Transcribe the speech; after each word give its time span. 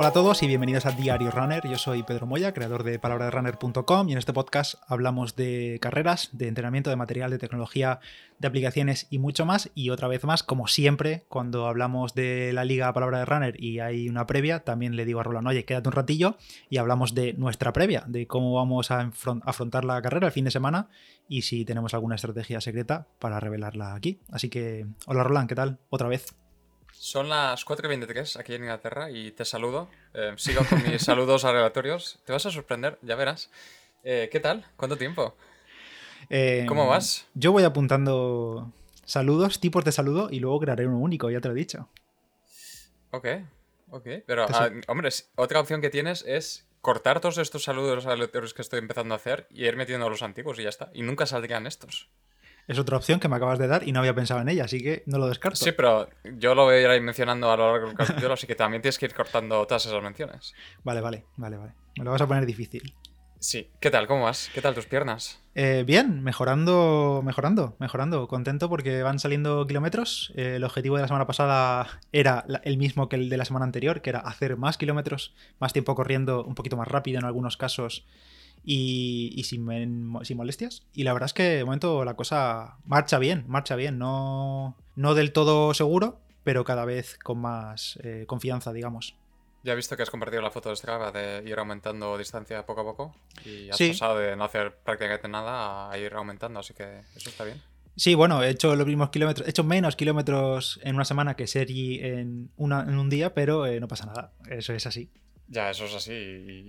Hola 0.00 0.08
a 0.08 0.12
todos 0.12 0.42
y 0.42 0.46
bienvenidos 0.46 0.86
a 0.86 0.92
Diario 0.92 1.30
Runner. 1.30 1.62
Yo 1.68 1.76
soy 1.76 2.02
Pedro 2.02 2.26
Moya, 2.26 2.54
creador 2.54 2.84
de 2.84 2.98
palabraderunner.com 2.98 4.08
y 4.08 4.12
en 4.12 4.18
este 4.18 4.32
podcast 4.32 4.76
hablamos 4.88 5.36
de 5.36 5.76
carreras, 5.78 6.30
de 6.32 6.48
entrenamiento, 6.48 6.88
de 6.88 6.96
material, 6.96 7.30
de 7.30 7.36
tecnología, 7.36 8.00
de 8.38 8.48
aplicaciones 8.48 9.08
y 9.10 9.18
mucho 9.18 9.44
más. 9.44 9.70
Y 9.74 9.90
otra 9.90 10.08
vez 10.08 10.24
más, 10.24 10.42
como 10.42 10.68
siempre, 10.68 11.26
cuando 11.28 11.66
hablamos 11.66 12.14
de 12.14 12.50
la 12.54 12.64
liga 12.64 12.90
Palabra 12.94 13.18
de 13.18 13.26
Runner 13.26 13.62
y 13.62 13.80
hay 13.80 14.08
una 14.08 14.26
previa, 14.26 14.60
también 14.60 14.96
le 14.96 15.04
digo 15.04 15.20
a 15.20 15.22
Roland, 15.22 15.48
oye, 15.48 15.66
quédate 15.66 15.90
un 15.90 15.94
ratillo 15.94 16.38
y 16.70 16.78
hablamos 16.78 17.14
de 17.14 17.34
nuestra 17.34 17.74
previa, 17.74 18.02
de 18.06 18.26
cómo 18.26 18.54
vamos 18.54 18.90
a 18.90 19.12
afrontar 19.44 19.84
la 19.84 20.00
carrera 20.00 20.28
el 20.28 20.32
fin 20.32 20.46
de 20.46 20.50
semana 20.50 20.88
y 21.28 21.42
si 21.42 21.66
tenemos 21.66 21.92
alguna 21.92 22.14
estrategia 22.14 22.62
secreta 22.62 23.06
para 23.18 23.38
revelarla 23.38 23.94
aquí. 23.94 24.18
Así 24.32 24.48
que, 24.48 24.86
hola 25.04 25.24
Roland, 25.24 25.46
¿qué 25.46 25.56
tal? 25.56 25.76
Otra 25.90 26.08
vez. 26.08 26.34
Son 27.00 27.30
las 27.30 27.64
4.23 27.64 28.38
aquí 28.38 28.52
en 28.52 28.60
Inglaterra 28.60 29.10
y 29.10 29.30
te 29.30 29.46
saludo. 29.46 29.88
Eh, 30.12 30.34
sigo 30.36 30.60
con 30.68 30.82
mis 30.82 31.00
saludos 31.00 31.46
aleatorios. 31.46 32.18
Te 32.26 32.32
vas 32.34 32.44
a 32.44 32.50
sorprender, 32.50 32.98
ya 33.00 33.16
verás. 33.16 33.50
Eh, 34.04 34.28
¿Qué 34.30 34.38
tal? 34.38 34.66
¿Cuánto 34.76 34.98
tiempo? 34.98 35.34
Eh, 36.28 36.66
¿Cómo 36.68 36.86
vas? 36.86 37.26
Yo 37.32 37.52
voy 37.52 37.64
apuntando 37.64 38.70
saludos, 39.06 39.60
tipos 39.60 39.82
de 39.82 39.92
saludo 39.92 40.28
y 40.30 40.40
luego 40.40 40.60
crearé 40.60 40.86
uno 40.86 40.98
único, 40.98 41.30
ya 41.30 41.40
te 41.40 41.48
lo 41.48 41.54
he 41.54 41.56
dicho. 41.56 41.88
Ok, 43.12 43.28
ok. 43.88 44.06
Pero, 44.26 44.44
ah, 44.50 44.70
hombre, 44.86 45.08
otra 45.36 45.60
opción 45.60 45.80
que 45.80 45.88
tienes 45.88 46.22
es 46.26 46.66
cortar 46.82 47.20
todos 47.20 47.38
estos 47.38 47.64
saludos 47.64 48.04
aleatorios 48.04 48.52
que 48.52 48.60
estoy 48.60 48.78
empezando 48.78 49.14
a 49.14 49.16
hacer 49.16 49.46
y 49.48 49.64
ir 49.64 49.76
metiendo 49.76 50.10
los 50.10 50.20
antiguos 50.20 50.58
y 50.58 50.64
ya 50.64 50.68
está. 50.68 50.90
Y 50.92 51.00
nunca 51.00 51.24
saldrían 51.24 51.66
estos 51.66 52.10
es 52.68 52.78
otra 52.78 52.96
opción 52.96 53.20
que 53.20 53.28
me 53.28 53.36
acabas 53.36 53.58
de 53.58 53.66
dar 53.66 53.86
y 53.86 53.92
no 53.92 54.00
había 54.00 54.14
pensado 54.14 54.40
en 54.40 54.48
ella, 54.48 54.64
así 54.64 54.82
que 54.82 55.02
no 55.06 55.18
lo 55.18 55.28
descarto. 55.28 55.56
Sí, 55.56 55.72
pero 55.72 56.08
yo 56.36 56.54
lo 56.54 56.64
voy 56.64 56.76
a 56.76 56.96
ir 56.96 57.02
mencionando 57.02 57.50
a 57.50 57.56
lo 57.56 57.72
largo 57.72 57.88
del 57.88 57.96
capítulo, 57.96 58.34
así 58.34 58.46
que 58.46 58.54
también 58.54 58.82
tienes 58.82 58.98
que 58.98 59.06
ir 59.06 59.14
cortando 59.14 59.66
todas 59.66 59.86
esas 59.86 60.02
menciones. 60.02 60.54
Vale, 60.84 61.00
vale, 61.00 61.24
vale, 61.36 61.56
vale. 61.56 61.72
Me 61.96 62.04
lo 62.04 62.12
vas 62.12 62.20
a 62.20 62.26
poner 62.26 62.46
difícil. 62.46 62.94
Sí. 63.40 63.70
¿Qué 63.80 63.90
tal? 63.90 64.06
¿Cómo 64.06 64.24
vas? 64.24 64.50
¿Qué 64.52 64.60
tal 64.60 64.74
tus 64.74 64.84
piernas? 64.84 65.40
Eh, 65.54 65.82
bien, 65.86 66.22
mejorando, 66.22 67.22
mejorando, 67.24 67.74
mejorando. 67.78 68.28
Contento 68.28 68.68
porque 68.68 69.02
van 69.02 69.18
saliendo 69.18 69.66
kilómetros. 69.66 70.30
Eh, 70.36 70.56
el 70.56 70.64
objetivo 70.64 70.96
de 70.96 71.02
la 71.02 71.08
semana 71.08 71.26
pasada 71.26 72.00
era 72.12 72.44
el 72.64 72.76
mismo 72.76 73.08
que 73.08 73.16
el 73.16 73.30
de 73.30 73.38
la 73.38 73.46
semana 73.46 73.64
anterior, 73.64 74.02
que 74.02 74.10
era 74.10 74.20
hacer 74.20 74.58
más 74.58 74.76
kilómetros, 74.76 75.34
más 75.58 75.72
tiempo 75.72 75.94
corriendo, 75.94 76.44
un 76.44 76.54
poquito 76.54 76.76
más 76.76 76.86
rápido 76.86 77.18
en 77.18 77.24
algunos 77.24 77.56
casos 77.56 78.04
y, 78.64 79.42
sin, 79.44 79.64
molestias. 79.64 80.82
Y 80.92 81.04
la 81.04 81.12
verdad 81.12 81.26
es 81.26 81.32
que 81.32 81.42
de 81.42 81.64
momento 81.64 82.04
la 82.04 82.14
cosa 82.14 82.76
marcha 82.84 83.18
bien, 83.18 83.44
marcha 83.48 83.76
bien. 83.76 83.98
No, 83.98 84.76
no 84.96 85.14
del 85.14 85.32
todo 85.32 85.74
seguro, 85.74 86.20
pero 86.44 86.64
cada 86.64 86.84
vez 86.84 87.18
con 87.18 87.38
más 87.38 87.98
eh, 88.02 88.24
confianza, 88.26 88.72
digamos. 88.72 89.16
Ya 89.62 89.74
he 89.74 89.76
visto 89.76 89.96
que 89.96 90.02
has 90.02 90.10
compartido 90.10 90.40
la 90.40 90.50
foto 90.50 90.70
de 90.70 90.76
Strava 90.76 91.12
de 91.12 91.42
ir 91.46 91.58
aumentando 91.58 92.16
distancia 92.16 92.64
poco 92.64 92.80
a 92.80 92.84
poco 92.84 93.14
y 93.44 93.68
has 93.68 93.78
pasado 93.78 94.18
de 94.18 94.34
no 94.34 94.44
hacer 94.44 94.74
prácticamente 94.76 95.28
nada 95.28 95.90
a 95.90 95.98
ir 95.98 96.14
aumentando, 96.14 96.60
así 96.60 96.72
que 96.72 97.00
eso 97.14 97.28
está 97.28 97.44
bien. 97.44 97.60
Sí, 97.94 98.14
bueno, 98.14 98.42
he 98.42 98.48
hecho 98.48 98.74
los 98.76 98.86
mismos 98.86 99.10
kilómetros, 99.10 99.46
he 99.46 99.50
hecho 99.50 99.64
menos 99.64 99.96
kilómetros 99.96 100.80
en 100.82 100.94
una 100.94 101.04
semana 101.04 101.36
que 101.36 101.46
Sergi 101.46 101.98
en, 102.00 102.50
una, 102.56 102.80
en 102.82 102.98
un 102.98 103.10
día, 103.10 103.34
pero 103.34 103.66
eh, 103.66 103.80
no 103.80 103.88
pasa 103.88 104.06
nada, 104.06 104.32
eso 104.48 104.72
es 104.72 104.86
así. 104.86 105.10
Ya, 105.50 105.68
eso 105.68 105.84
es 105.84 105.94
así. 105.94 106.12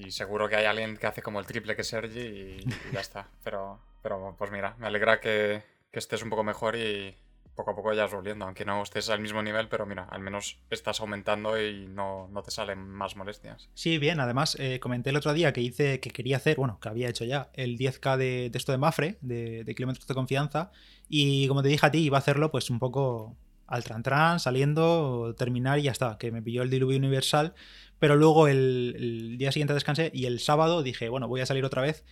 Y, 0.03 0.11
seguro 0.11 0.49
que 0.49 0.55
hay 0.55 0.65
alguien 0.65 0.97
que 0.97 1.05
hace 1.05 1.21
como 1.21 1.39
el 1.39 1.45
triple 1.45 1.75
que 1.75 1.83
Sergi 1.83 2.19
y, 2.19 2.65
ya 2.91 2.99
está. 2.99 3.29
Pero, 3.43 3.79
pero 4.01 4.35
pues 4.37 4.51
mira, 4.51 4.75
me 4.79 4.87
alegra 4.87 5.19
que, 5.19 5.61
estés 5.93 6.23
un 6.23 6.31
poco 6.31 6.43
mejor 6.43 6.75
y 6.75 7.15
poco 7.53 7.71
a 7.71 7.75
poco 7.75 7.89
vayas 7.89 8.11
volviendo. 8.11 8.45
Aunque 8.45 8.65
no 8.65 8.81
estés 8.81 9.09
al 9.11 9.19
mismo 9.19 9.43
nivel, 9.43 9.67
pero 9.67 9.85
mira, 9.85 10.07
al 10.09 10.21
menos 10.21 10.57
estás 10.71 10.99
aumentando 11.01 11.61
y 11.61 11.85
no, 11.85 12.27
te 12.43 12.49
salen 12.49 12.79
más 12.79 13.15
molestias. 13.15 13.69
Sí, 13.75 13.99
bien. 13.99 14.19
Además, 14.19 14.57
eh, 14.59 14.79
comenté 14.79 15.11
el 15.11 15.17
otro 15.17 15.33
día 15.33 15.53
que 15.53 15.61
hice, 15.61 15.99
que 15.99 16.09
quería 16.09 16.37
hacer, 16.37 16.57
bueno, 16.57 16.79
que 16.79 16.89
había 16.89 17.09
hecho 17.09 17.23
ya, 17.23 17.51
el 17.53 17.77
10K 17.77 18.17
de, 18.17 18.49
de 18.49 18.57
esto 18.57 18.71
de 18.71 18.79
Mafre, 18.79 19.19
de, 19.21 19.63
de 19.63 19.75
kilómetros 19.75 20.07
de 20.07 20.15
confianza. 20.15 20.71
Y 21.07 21.47
como 21.47 21.61
te 21.61 21.69
dije 21.69 21.85
a 21.85 21.91
ti, 21.91 21.99
iba 21.99 22.17
a 22.17 22.21
hacerlo 22.21 22.49
pues 22.49 22.71
un 22.71 22.79
poco 22.79 23.35
al 23.67 23.83
tran 23.83 24.01
tran, 24.01 24.39
saliendo, 24.39 25.35
terminar 25.37 25.77
y 25.77 25.83
ya 25.83 25.91
está. 25.91 26.17
Que 26.17 26.31
me 26.31 26.41
pilló 26.41 26.63
el 26.63 26.71
diluvio 26.71 26.97
universal 26.97 27.53
pero 28.01 28.15
luego 28.15 28.47
el, 28.47 29.35
día 29.37 29.51
siguiente 29.51 29.75
descansé 29.75 30.09
y 30.11 30.25
el 30.25 30.39
sábado 30.39 30.81
dije, 30.81 31.07
bueno, 31.07 31.27
voy 31.27 31.41
a 31.41 31.45
salir 31.45 31.63
otra 31.63 31.83
vez. 31.83 32.03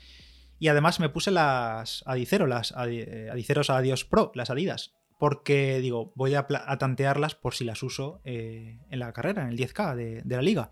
Y 0.60 0.68
además 0.68 1.00
me 1.00 1.10
puse 1.10 1.32
las 1.32 2.04
Adicero, 2.06 2.46
las 2.46 2.76
eh, 2.78 3.28
Adiceros 3.32 3.72
Adios 3.72 4.06
Pro, 4.06 4.32
las 4.36 4.52
Adidas. 4.52 4.94
Porque 5.18 5.80
digo, 5.80 6.14
voy 6.16 6.36
a, 6.36 6.46
tantearlas 6.78 7.34
por 7.34 7.56
si 7.56 7.64
las 7.64 7.82
uso 7.82 8.22
eh, 8.24 8.78
en 8.92 9.00
la 9.00 9.12
carrera, 9.14 9.42
en 9.42 9.48
el 9.50 9.58
10K 9.58 9.96
de, 9.96 10.36
la 10.36 10.44
liga. 10.44 10.72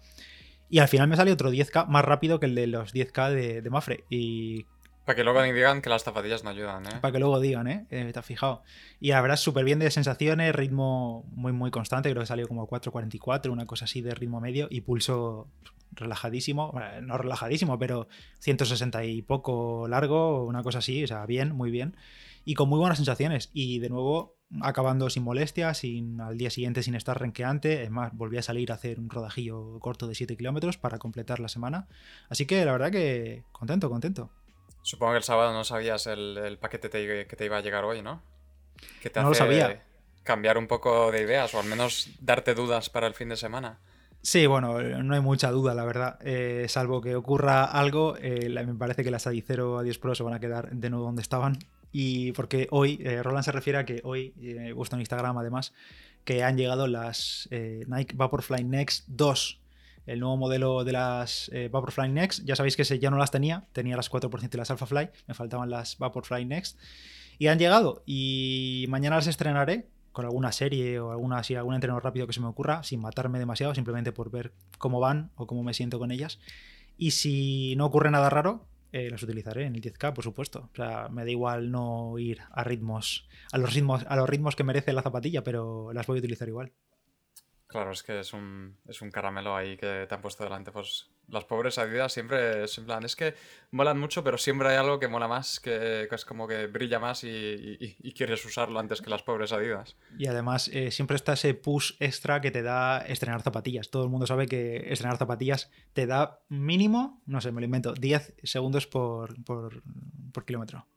Y 0.70 0.78
al 0.80 0.88
final 0.88 1.08
me 1.08 1.16
sale 1.16 1.32
otro 1.32 1.52
10K 1.52 1.88
más 1.88 2.06
rápido 2.06 2.40
que 2.40 2.46
el 2.46 2.54
de 2.54 2.68
los 2.68 2.94
10K 2.94 3.32
de, 3.32 3.62
de 3.64 3.70
Mafre. 3.72 4.04
Y 4.12 4.68
para 5.08 5.16
que 5.16 5.24
luego 5.24 5.42
digan 5.42 5.82
que 5.82 5.90
las 5.90 6.04
zapatillas 6.04 6.44
no 6.44 6.50
ayudan, 6.50 6.86
¿eh? 6.86 7.00
Para 7.00 7.14
que 7.14 7.20
luego 7.20 7.40
digan, 7.40 7.66
¿eh? 7.70 7.86
eh 7.92 8.10
te 8.12 8.20
has 8.20 8.26
fijado. 8.26 8.62
Y 9.00 9.12
la 9.12 9.22
verdad, 9.22 9.38
súper 9.38 9.64
bien 9.64 9.80
de 9.80 9.90
sensaciones, 9.90 10.54
ritmo 10.54 11.24
muy, 11.32 11.54
muy 11.54 11.72
constante. 11.72 12.10
Creo 12.10 12.24
que 12.24 12.28
salió 12.28 12.46
como 12.46 12.68
4.44, 12.68 13.50
una 13.50 13.66
cosa 13.66 13.86
así 13.86 14.02
de 14.02 14.14
ritmo 14.14 14.42
medio. 14.42 14.68
Y 14.70 14.82
pulso 14.82 15.48
relajadísimo. 15.94 16.78
no 17.04 17.18
relajadísimo, 17.18 17.80
pero 17.80 18.10
160 18.40 19.06
y 19.06 19.22
poco 19.22 19.88
largo, 19.88 20.44
una 20.44 20.62
cosa 20.62 20.80
así. 20.80 21.06
O 21.06 21.08
sea, 21.08 21.26
bien, 21.26 21.56
muy 21.56 21.72
bien. 21.72 21.96
Y 22.44 22.56
con 22.56 22.68
muy 22.68 22.78
buenas 22.78 22.98
sensaciones. 22.98 23.50
Y 23.54 23.80
de 23.80 23.88
nuevo, 23.88 24.36
acabando 24.60 25.10
sin 25.10 25.24
molestias, 25.24 25.78
sin, 25.78 26.20
al 26.20 26.38
día 26.38 26.50
siguiente 26.50 26.84
sin 26.84 26.96
estar 26.96 27.18
renqueante. 27.18 27.84
Es 27.84 27.92
más, 27.92 28.12
volví 28.14 28.40
a 28.40 28.42
salir 28.42 28.74
a 28.74 28.76
hacer 28.76 29.00
un 29.00 29.10
rodajillo 29.10 29.80
corto 29.80 30.06
de 30.06 30.16
7 30.16 30.36
kilómetros 30.36 30.78
para 30.78 31.00
completar 31.00 31.40
la 31.40 31.48
semana. 31.48 31.88
Así 32.28 32.46
que 32.46 32.66
la 32.66 32.74
verdad 32.74 32.92
que 32.92 33.46
contento, 33.54 33.90
contento. 33.90 34.32
Supongo 34.88 35.12
que 35.12 35.18
el 35.18 35.24
sábado 35.24 35.52
no 35.52 35.66
sabías 35.66 36.08
el, 36.08 36.58
paquete 36.62 36.90
que 37.28 37.36
te 37.36 37.44
iba 37.44 37.58
a 37.58 37.62
llegar 37.62 37.84
hoy, 37.84 38.02
¿no? 38.02 38.22
Que 39.02 39.10
te 39.10 39.20
no 39.20 39.28
lo 39.28 39.36
sabía. 39.36 39.84
Cambiar 40.24 40.58
un 40.58 40.66
poco 40.66 41.12
de 41.12 41.24
ideas 41.24 41.54
o 41.54 41.60
al 41.60 41.66
menos 41.66 42.08
darte 42.22 42.56
dudas 42.56 42.90
para 42.90 43.06
el 43.06 43.14
fin 43.14 43.28
de 43.28 43.36
semana. 43.36 43.80
Sí, 44.22 44.46
bueno, 44.46 44.82
no 44.82 45.14
hay 45.14 45.20
mucha 45.20 45.52
duda, 45.52 45.74
la 45.74 45.84
verdad. 45.84 46.18
Eh, 46.22 46.68
salvo 46.70 47.02
que 47.02 47.18
ocurra 47.18 47.66
algo, 47.66 48.16
eh, 48.22 48.48
me 48.50 48.76
parece 48.76 49.04
que 49.04 49.12
las 49.12 49.28
Adicero 49.28 49.78
Adios 49.78 50.00
Pro 50.00 50.16
se 50.16 50.24
van 50.24 50.36
a 50.36 50.40
quedar 50.40 50.70
de 50.72 50.90
nuevo 50.90 51.04
donde 51.04 51.22
estaban. 51.22 51.60
Y 51.92 52.32
porque 52.32 52.70
hoy, 52.72 53.02
eh, 53.04 53.22
Roland 53.22 53.44
se 53.44 53.52
refiere 53.52 53.80
a 53.80 53.86
que 53.86 54.00
hoy, 54.06 54.34
he 54.42 54.74
puesto 54.74 54.96
en 54.96 55.02
Instagram 55.02 55.38
además, 55.38 55.74
que 56.24 56.46
han 56.46 56.56
llegado 56.56 56.88
las 56.88 57.50
Nike 57.52 58.16
Vaporfly 58.16 58.64
Next 58.64 59.04
2 59.08 59.60
el 60.08 60.20
nuevo 60.20 60.38
modelo 60.38 60.84
de 60.84 60.94
las 60.94 61.52
eh, 61.54 61.70
Vaporfly 61.72 62.10
Next. 62.10 62.44
Ya 62.46 62.56
sabéis 62.56 62.76
que 62.76 62.82
ese 62.82 62.98
ya 62.98 63.12
no 63.12 63.18
las 63.18 63.30
tenía, 63.30 63.68
tenía 63.74 63.96
las 63.96 64.10
4% 64.10 64.50
de 64.50 64.58
las 64.58 64.72
Alphafly, 64.72 65.10
me 65.28 65.34
faltaban 65.34 65.70
las 65.70 65.98
Vaporfly 66.00 66.46
Next. 66.46 66.80
Y 67.38 67.48
han 67.48 67.60
llegado 67.60 68.02
y 68.06 68.86
mañana 68.90 69.18
las 69.18 69.28
estrenaré 69.28 69.90
con 70.12 70.26
alguna 70.26 70.52
serie 70.52 71.00
o 71.00 71.12
algún 71.12 71.34
entreno 71.76 72.00
rápido 72.00 72.26
que 72.26 72.34
se 72.34 72.40
me 72.40 72.48
ocurra, 72.48 72.82
sin 72.82 73.00
matarme 73.00 73.38
demasiado, 73.38 73.76
simplemente 73.76 74.12
por 74.12 74.32
ver 74.32 74.52
cómo 74.80 75.00
van 75.00 75.30
o 75.36 75.46
cómo 75.46 75.62
me 75.62 75.76
siento 75.76 76.00
con 76.00 76.10
ellas. 76.10 76.40
Y 76.98 77.12
si 77.12 77.76
no 77.76 77.86
ocurre 77.86 78.10
nada 78.10 78.32
raro, 78.32 78.66
eh, 78.92 79.12
las 79.12 79.22
utilizaré 79.22 79.66
en 79.66 79.76
el 79.76 79.82
10K, 79.82 80.14
por 80.14 80.24
supuesto. 80.24 80.70
O 80.74 80.76
sea, 80.76 81.10
me 81.10 81.24
da 81.24 81.30
igual 81.30 81.70
no 81.70 82.18
ir 82.18 82.40
a 82.50 82.64
los 82.64 83.70
ritmos 84.30 84.56
que 84.56 84.64
merece 84.64 84.94
la 84.94 85.04
zapatilla, 85.04 85.44
pero 85.44 85.94
las 85.94 86.08
voy 86.08 86.18
a 86.18 86.20
utilizar 86.20 86.48
igual. 86.48 86.72
Claro, 87.78 87.92
es 87.92 88.02
que 88.02 88.22
es 88.22 88.34
un, 88.34 88.76
es 88.88 89.04
un 89.04 89.12
caramelo 89.12 89.56
ahí 89.56 89.78
que 89.78 90.08
te 90.10 90.16
han 90.16 90.20
puesto 90.20 90.44
delante. 90.44 90.72
Pues 90.72 91.12
las 91.28 91.46
pobres 91.46 91.78
Adidas 91.78 92.12
siempre 92.12 92.64
es 92.64 92.76
en 92.80 92.86
plan, 92.86 93.06
es 93.06 93.16
que 93.16 93.36
molan 93.70 94.00
mucho, 94.00 94.24
pero 94.24 94.40
siempre 94.40 94.70
hay 94.70 94.78
algo 94.78 94.98
que 95.00 95.08
mola 95.08 95.28
más, 95.28 95.60
que, 95.60 96.08
es 96.12 96.26
como 96.26 96.48
que 96.48 96.66
brilla 96.66 96.98
más 96.98 97.24
y, 97.24 97.96
quieres 98.16 98.44
usarlo 98.46 98.80
antes 98.80 99.00
que 99.00 99.12
las 99.12 99.22
pobres 99.22 99.52
Adidas. 99.52 99.96
Y 100.18 100.26
además 100.26 100.70
eh, 100.70 100.90
siempre 100.90 101.18
está 101.18 101.34
ese 101.34 101.54
push 101.54 101.94
extra 102.00 102.42
que 102.42 102.50
te 102.50 102.64
da 102.64 102.98
estrenar 102.98 103.44
zapatillas. 103.44 103.92
Todo 103.92 104.06
el 104.06 104.10
mundo 104.10 104.26
sabe 104.26 104.48
que 104.48 104.92
estrenar 104.92 105.20
zapatillas 105.20 105.70
te 105.94 106.08
da 106.08 106.40
mínimo, 106.50 107.22
no 107.28 107.42
sé, 107.42 107.52
me 107.52 107.62
lo 107.62 107.66
invento, 107.66 107.94
10 107.94 108.38
segundos 108.42 108.88
por, 108.88 109.36
kilómetro. 110.48 110.88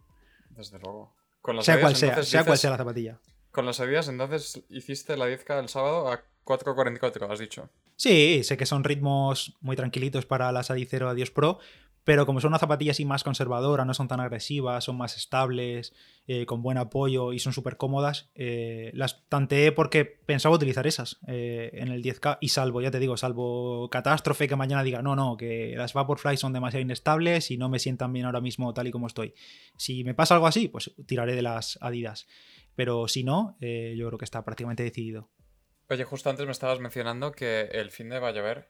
Desde 0.49 0.79
luego. 0.79 1.15
sea 1.61 1.79
cual 1.79 1.95
sea, 1.95 2.23
sea 2.23 2.43
cual 2.43 2.57
sea 2.57 2.71
la 2.71 2.79
zapatilla. 2.79 3.21
Con 3.51 3.67
las 3.67 3.81
Adidas 3.81 4.09
entonces 4.09 4.63
hiciste 4.71 5.19
la 5.19 5.29
10K 5.29 5.59
el 5.59 5.69
sábado 5.69 6.09
a 6.09 6.25
4.44, 6.51 7.31
has 7.31 7.39
dicho. 7.39 7.71
Sí, 7.97 8.43
sé 8.43 8.57
que 8.57 8.67
son 8.67 8.83
ritmos 8.83 9.57
muy 9.61 9.77
tranquilitos 9.77 10.27
para 10.27 10.51
las 10.51 10.71
Adicero 10.71 11.09
Adios 11.09 11.31
Pro, 11.31 11.59
pero 12.05 12.27
como 12.27 12.41
son 12.41 12.49
una 12.49 12.59
zapatilla 12.59 12.93
así 12.93 13.05
más 13.05 13.23
conservadora, 13.23 13.85
no 13.85 13.95
son 13.95 14.09
tan 14.09 14.21
agresivas, 14.21 14.85
son 14.85 14.97
más 14.97 15.17
estables, 15.17 15.93
eh, 16.27 16.47
con 16.47 16.63
buen 16.63 16.79
apoyo 16.79 17.33
y 17.33 17.39
son 17.39 17.53
súper 17.53 17.77
cómodas, 17.77 18.31
eh, 18.35 18.91
las 18.95 19.29
tanteé 19.29 19.71
porque 19.71 20.05
pensaba 20.05 20.55
utilizar 20.55 20.87
esas 20.87 21.21
eh, 21.27 21.71
en 21.75 21.89
el 21.89 22.03
10K 22.03 22.39
y 22.41 22.49
salvo, 22.49 22.81
ya 22.81 22.91
te 22.91 22.99
digo, 22.99 23.17
salvo 23.17 23.89
catástrofe 23.91 24.49
que 24.49 24.57
mañana 24.57 24.83
diga, 24.83 25.03
no, 25.03 25.15
no, 25.15 25.37
que 25.37 25.75
las 25.77 25.93
Vaporfly 25.93 26.37
son 26.37 26.53
demasiado 26.53 26.83
inestables 26.83 27.51
y 27.51 27.59
no 27.59 27.69
me 27.69 27.79
sientan 27.79 28.13
bien 28.13 28.27
ahora 28.27 28.41
mismo 28.41 28.73
tal 28.73 28.89
y 28.89 28.91
como 28.91 29.07
estoy. 29.07 29.35
Si 29.77 30.03
me 30.03 30.15
pasa 30.15 30.35
algo 30.35 30.47
así, 30.47 30.69
pues 30.69 30.93
tiraré 31.07 31.35
de 31.35 31.43
las 31.43 31.79
Adidas. 31.81 32.27
Pero 32.77 33.09
si 33.09 33.25
no, 33.25 33.57
yo 33.61 34.07
creo 34.07 34.19
que 34.19 34.25
está 34.25 34.43
prácticamente 34.45 34.83
decidido. 34.83 35.29
Oye, 35.91 36.05
justo 36.05 36.31
antes 36.31 36.47
me 36.47 36.53
estabas 36.53 36.79
mencionando 36.79 37.33
que 37.33 37.63
el 37.73 37.91
fin 37.91 38.09
de 38.09 38.21
va 38.21 38.29
a 38.29 38.33
llover. 38.33 38.69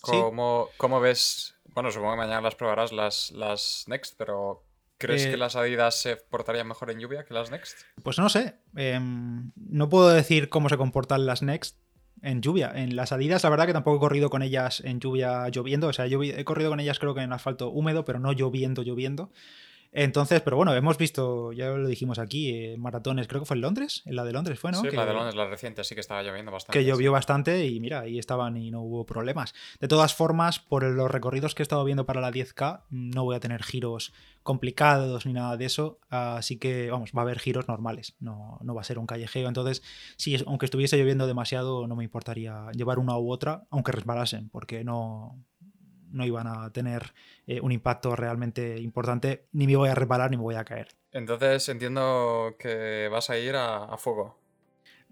¿Cómo, 0.00 0.68
¿Cómo, 0.76 1.00
ves? 1.00 1.54
Bueno, 1.72 1.92
supongo 1.92 2.14
que 2.14 2.18
mañana 2.18 2.40
las 2.40 2.56
probarás 2.56 2.92
las, 2.92 3.30
las 3.30 3.84
Next, 3.86 4.16
pero 4.18 4.64
¿crees 4.98 5.26
que 5.26 5.34
eh, 5.34 5.36
las 5.36 5.54
Adidas 5.54 6.00
se 6.00 6.16
portarían 6.16 6.66
mejor 6.66 6.90
en 6.90 6.98
lluvia 6.98 7.24
que 7.24 7.32
las 7.32 7.52
Next? 7.52 7.78
Pues 8.02 8.18
no 8.18 8.28
sé. 8.28 8.56
Em, 8.74 9.52
no 9.54 9.88
puedo 9.88 10.08
decir 10.08 10.48
cómo 10.48 10.68
se 10.68 10.76
comportan 10.76 11.26
las 11.26 11.42
Next 11.42 11.78
en 12.22 12.42
lluvia. 12.42 12.72
En 12.74 12.96
las 12.96 13.12
Adidas, 13.12 13.44
la 13.44 13.50
verdad 13.50 13.66
que 13.66 13.72
tampoco 13.72 13.98
he 13.98 14.00
corrido 14.00 14.28
con 14.28 14.42
ellas 14.42 14.80
en 14.80 14.98
lluvia 14.98 15.48
lloviendo. 15.50 15.86
O 15.86 15.92
sea, 15.92 16.08
yo 16.08 16.20
he 16.24 16.44
corrido 16.44 16.70
con 16.70 16.80
ellas 16.80 16.98
creo 16.98 17.14
que 17.14 17.20
en 17.20 17.32
asfalto 17.32 17.70
húmedo, 17.70 18.04
pero 18.04 18.18
no 18.18 18.32
lloviendo, 18.32 18.82
lloviendo. 18.82 19.30
Entonces, 19.92 20.42
pero 20.42 20.56
bueno, 20.56 20.74
hemos 20.74 20.98
visto, 20.98 21.52
ya 21.52 21.68
lo 21.68 21.88
dijimos 21.88 22.18
aquí, 22.18 22.50
eh, 22.50 22.76
maratones, 22.78 23.26
creo 23.26 23.40
que 23.40 23.46
fue 23.46 23.56
en 23.56 23.62
Londres, 23.62 24.02
en 24.04 24.16
la 24.16 24.24
de 24.24 24.32
Londres 24.32 24.58
fue, 24.58 24.70
¿no? 24.70 24.82
Sí, 24.82 24.88
que, 24.88 24.96
la 24.96 25.06
de 25.06 25.14
Londres, 25.14 25.34
la 25.34 25.46
reciente, 25.46 25.82
sí 25.84 25.94
que 25.94 26.00
estaba 26.00 26.22
lloviendo 26.22 26.52
bastante. 26.52 26.78
Que 26.78 26.84
llovió 26.84 27.10
bastante 27.10 27.66
y 27.66 27.80
mira, 27.80 28.00
ahí 28.00 28.18
estaban 28.18 28.56
y 28.56 28.70
no 28.70 28.82
hubo 28.82 29.06
problemas. 29.06 29.54
De 29.80 29.88
todas 29.88 30.14
formas, 30.14 30.58
por 30.58 30.84
los 30.84 31.10
recorridos 31.10 31.54
que 31.54 31.62
he 31.62 31.64
estado 31.64 31.84
viendo 31.84 32.04
para 32.04 32.20
la 32.20 32.30
10K, 32.30 32.82
no 32.90 33.24
voy 33.24 33.36
a 33.36 33.40
tener 33.40 33.62
giros 33.62 34.12
complicados 34.42 35.26
ni 35.26 35.32
nada 35.32 35.56
de 35.56 35.64
eso, 35.66 35.98
así 36.08 36.58
que, 36.58 36.90
vamos, 36.90 37.12
va 37.16 37.20
a 37.20 37.24
haber 37.24 37.38
giros 37.38 37.68
normales, 37.68 38.14
no, 38.18 38.58
no 38.62 38.74
va 38.74 38.80
a 38.82 38.84
ser 38.84 38.98
un 38.98 39.06
callejeo. 39.06 39.48
Entonces, 39.48 39.82
si 40.16 40.36
aunque 40.46 40.66
estuviese 40.66 40.96
lloviendo 40.96 41.26
demasiado, 41.26 41.86
no 41.86 41.96
me 41.96 42.04
importaría 42.04 42.70
llevar 42.72 42.98
una 42.98 43.18
u 43.18 43.30
otra, 43.30 43.64
aunque 43.70 43.92
resbalasen, 43.92 44.48
porque 44.50 44.84
no, 44.84 45.38
no 46.12 46.24
iban 46.24 46.46
a 46.46 46.70
tener 46.72 47.14
eh, 47.46 47.60
un 47.60 47.72
impacto 47.72 48.16
realmente 48.16 48.78
importante, 48.80 49.46
ni 49.52 49.66
me 49.66 49.76
voy 49.76 49.88
a 49.88 49.94
reparar 49.94 50.30
ni 50.30 50.36
me 50.36 50.42
voy 50.42 50.54
a 50.54 50.64
caer. 50.64 50.88
Entonces 51.12 51.68
entiendo 51.68 52.56
que 52.58 53.08
vas 53.10 53.30
a 53.30 53.38
ir 53.38 53.56
a, 53.56 53.96
fuego. 53.96 54.38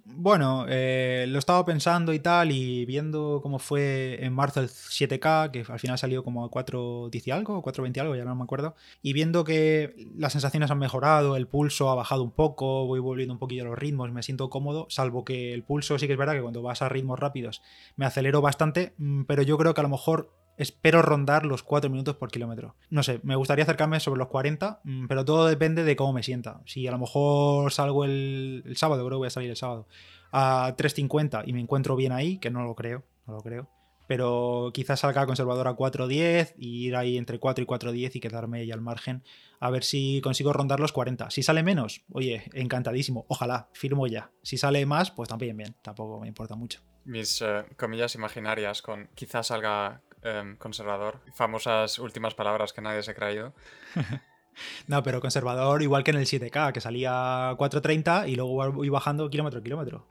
Bueno, 0.08 0.66
eh, 0.68 1.26
lo 1.28 1.40
estaba 1.40 1.64
pensando 1.64 2.12
y 2.12 2.20
tal, 2.20 2.52
y 2.52 2.84
viendo 2.84 3.40
cómo 3.42 3.58
fue 3.58 4.24
en 4.24 4.32
marzo 4.32 4.60
el 4.60 4.68
7K, 4.68 5.50
que 5.50 5.64
al 5.68 5.80
final 5.80 5.98
salió 5.98 6.22
como 6.22 6.44
a 6.44 6.48
4.10 6.48 7.26
y 7.26 7.30
algo, 7.32 7.58
o 7.58 7.62
4.20 7.62 8.00
algo, 8.02 8.14
ya 8.14 8.24
no 8.24 8.36
me 8.36 8.44
acuerdo, 8.44 8.76
y 9.02 9.14
viendo 9.14 9.42
que 9.42 9.96
las 10.16 10.30
sensaciones 10.30 10.70
han 10.70 10.78
mejorado, 10.78 11.34
el 11.34 11.48
pulso 11.48 11.90
ha 11.90 11.96
bajado 11.96 12.22
un 12.22 12.30
poco, 12.30 12.86
voy 12.86 13.00
volviendo 13.00 13.34
un 13.34 13.40
poquillo 13.40 13.62
a 13.62 13.66
los 13.66 13.78
ritmos, 13.78 14.12
me 14.12 14.22
siento 14.22 14.48
cómodo, 14.48 14.86
salvo 14.90 15.24
que 15.24 15.52
el 15.52 15.64
pulso 15.64 15.98
sí 15.98 16.06
que 16.06 16.12
es 16.12 16.18
verdad 16.18 16.34
que 16.34 16.42
cuando 16.42 16.62
vas 16.62 16.82
a 16.82 16.88
ritmos 16.88 17.18
rápidos 17.18 17.60
me 17.96 18.06
acelero 18.06 18.40
bastante, 18.40 18.94
mm, 18.98 19.24
pero 19.24 19.42
yo 19.42 19.58
creo 19.58 19.74
que 19.74 19.80
a 19.80 19.82
lo 19.82 19.88
mejor 19.88 20.30
espero 20.56 21.02
rondar 21.02 21.44
los 21.44 21.62
4 21.62 21.90
minutos 21.90 22.16
por 22.16 22.30
kilómetro. 22.30 22.74
No 22.90 23.02
sé, 23.02 23.20
me 23.22 23.36
gustaría 23.36 23.64
acercarme 23.64 24.00
sobre 24.00 24.18
los 24.18 24.28
40, 24.28 24.80
mm, 24.84 25.06
pero 25.06 25.24
todo 25.24 25.46
depende 25.46 25.84
de 25.84 25.96
cómo 25.96 26.12
me 26.12 26.22
sienta. 26.22 26.60
Si 26.66 26.86
a 26.86 26.90
lo 26.90 26.98
mejor 26.98 27.72
salgo 27.72 28.04
el, 28.04 28.64
sábado, 28.76 29.04
creo 29.04 29.16
que 29.16 29.20
voy 29.20 29.26
a 29.26 29.30
salir 29.30 29.50
el 29.50 29.56
sábado, 29.56 29.86
a 30.32 30.74
3.50 30.76 31.44
y 31.46 31.52
me 31.52 31.60
encuentro 31.60 31.96
bien 31.96 32.12
ahí, 32.12 32.38
que 32.38 32.50
no 32.50 32.64
lo 32.64 32.74
creo, 32.74 33.04
no 33.26 33.34
lo 33.34 33.40
creo. 33.40 33.68
Pero 34.08 34.70
quizás 34.72 35.00
salga 35.00 35.26
conservador 35.26 35.66
a 35.66 35.76
4.10 35.76 36.54
y 36.56 36.86
ir 36.86 36.94
ahí 36.94 37.18
entre 37.18 37.40
4 37.40 37.64
y 37.64 37.66
4.10 37.66 38.10
y 38.14 38.20
quedarme 38.20 38.60
ahí 38.60 38.70
al 38.70 38.80
margen 38.80 39.24
a 39.58 39.70
ver 39.70 39.82
si 39.82 40.20
consigo 40.22 40.52
rondar 40.52 40.78
los 40.78 40.92
40. 40.92 41.30
Si 41.30 41.42
sale 41.42 41.64
menos, 41.64 42.04
oye, 42.12 42.44
encantadísimo, 42.52 43.26
ojalá, 43.28 43.68
firmo 43.72 44.06
ya. 44.06 44.30
Si 44.42 44.58
sale 44.58 44.84
más, 44.86 45.10
pues 45.10 45.28
también 45.28 45.56
bien, 45.56 45.74
tampoco 45.82 46.20
me 46.20 46.28
importa 46.28 46.54
mucho. 46.54 46.80
Mis 47.04 47.42
eh, 47.42 47.64
comillas 47.76 48.14
imaginarias 48.14 48.82
con 48.82 49.08
quizás 49.14 49.48
salga 49.48 50.02
Em, 50.26 50.56
conservador. 50.56 51.20
Famosas 51.34 52.00
últimas 52.00 52.34
palabras 52.34 52.72
que 52.72 52.82
nadie 52.82 53.00
se 53.04 53.12
ha 53.12 53.14
creído. 53.14 53.54
no, 54.88 55.00
pero 55.04 55.20
conservador 55.20 55.82
igual 55.82 56.02
que 56.02 56.10
en 56.10 56.16
el 56.16 56.26
7K, 56.26 56.72
que 56.72 56.80
salía 56.80 57.52
4.30 57.56 58.28
y 58.28 58.34
luego 58.34 58.72
voy 58.72 58.88
bajando 58.88 59.30
kilómetro 59.30 59.60
a 59.60 59.62
kilómetro. 59.62 60.04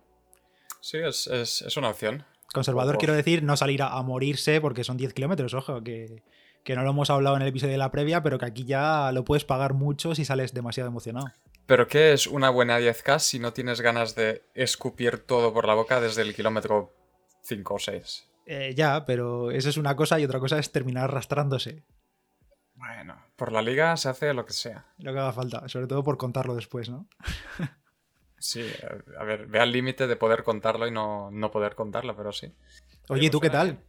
Sí, 0.79 0.99
es, 0.99 1.75
una 1.75 1.89
opción. 1.89 2.23
Conservador 2.53 2.97
quiero 2.97 3.13
decir 3.13 3.43
no 3.43 3.57
salir 3.57 3.81
a, 3.81 4.01
morirse 4.03 4.61
porque 4.61 4.85
son 4.85 4.95
10 4.95 5.13
kilómetros, 5.13 5.53
ojo, 5.53 5.83
que, 5.83 6.23
que 6.63 6.75
no 6.75 6.83
lo 6.83 6.91
hemos 6.91 7.09
hablado 7.09 7.35
en 7.35 7.41
el 7.41 7.49
episodio 7.49 7.73
de 7.73 7.77
la 7.77 7.91
previa, 7.91 8.23
pero 8.23 8.39
que 8.39 8.45
aquí 8.45 8.63
ya 8.63 9.11
lo 9.11 9.25
puedes 9.25 9.43
pagar 9.43 9.73
mucho 9.73 10.15
si 10.15 10.23
sales 10.23 10.53
demasiado 10.53 10.89
emocionado. 10.89 11.27
¿Pero 11.65 11.87
qué 11.87 12.13
es 12.13 12.27
una 12.27 12.51
buena 12.51 12.79
10K 12.79 13.19
si 13.19 13.39
no 13.39 13.51
tienes 13.51 13.81
ganas 13.81 14.15
de 14.15 14.43
escupir 14.53 15.17
todo 15.17 15.51
por 15.51 15.67
la 15.67 15.73
boca 15.73 15.99
desde 15.99 16.21
el 16.21 16.33
kilómetro 16.33 16.93
5 17.41 17.73
o 17.73 17.79
6? 17.79 18.34
Eh, 18.45 18.73
ya, 18.75 19.05
pero 19.05 19.51
eso 19.51 19.69
es 19.69 19.77
una 19.77 19.95
cosa 19.95 20.19
y 20.19 20.25
otra 20.25 20.39
cosa 20.39 20.59
es 20.59 20.71
terminar 20.71 21.05
arrastrándose. 21.05 21.83
Bueno, 22.75 23.15
por 23.35 23.51
la 23.51 23.61
liga 23.61 23.97
se 23.97 24.09
hace 24.09 24.33
lo 24.33 24.45
que 24.45 24.53
sea. 24.53 24.85
Lo 24.99 25.13
que 25.13 25.19
haga 25.19 25.33
falta, 25.33 25.67
sobre 25.67 25.87
todo 25.87 26.03
por 26.03 26.17
contarlo 26.17 26.55
después, 26.55 26.89
¿no? 26.89 27.07
sí, 28.37 28.63
a 29.19 29.23
ver, 29.23 29.47
ve 29.47 29.59
al 29.59 29.71
límite 29.71 30.07
de 30.07 30.15
poder 30.15 30.43
contarlo 30.43 30.87
y 30.87 30.91
no, 30.91 31.31
poder 31.51 31.73
contarlo, 31.75 32.15
pero 32.15 32.31
sí. 32.31 32.53
Oye, 33.09 33.27
¿y 33.27 33.29
tú 33.29 33.39
qué 33.39 33.49
tal? 33.49 33.79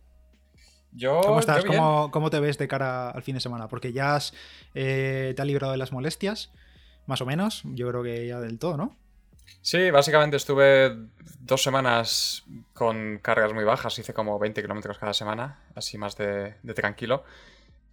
Yo, 0.93 1.21
¿Cómo 1.21 1.41
estás? 1.41 1.65
¿Cómo, 1.65 2.31
te 2.31 2.41
ves 2.41 2.57
de 2.57 2.69
cara 2.69 3.11
al 3.11 3.23
fin 3.23 3.35
de 3.35 3.41
semana? 3.41 3.69
Porque 3.69 3.93
ya 3.93 4.15
has, 4.15 4.33
eh, 4.75 5.35
te 5.37 5.43
has 5.43 5.47
librado 5.47 5.73
de 5.73 5.79
las 5.79 5.93
molestias, 5.93 6.53
más 7.07 7.21
o 7.21 7.27
menos. 7.27 7.63
Yo 7.65 7.89
creo 7.89 8.03
que 8.03 8.27
ya 8.27 8.41
del 8.41 8.59
todo, 8.59 8.79
¿no? 8.79 8.97
Sí, 9.63 9.91
básicamente 9.91 10.37
estuve 10.37 10.97
dos 11.41 11.63
semanas 11.63 12.45
con 12.73 13.19
cargas 13.19 13.53
muy 13.53 13.65
bajas, 13.65 13.99
hice 13.99 14.15
como 14.15 14.39
20 14.39 14.63
kilómetros 14.63 14.99
cada 14.99 15.15
semana, 15.15 15.65
así 15.75 15.99
más 15.99 16.17
de, 16.17 16.55
tranquilo. 16.75 17.25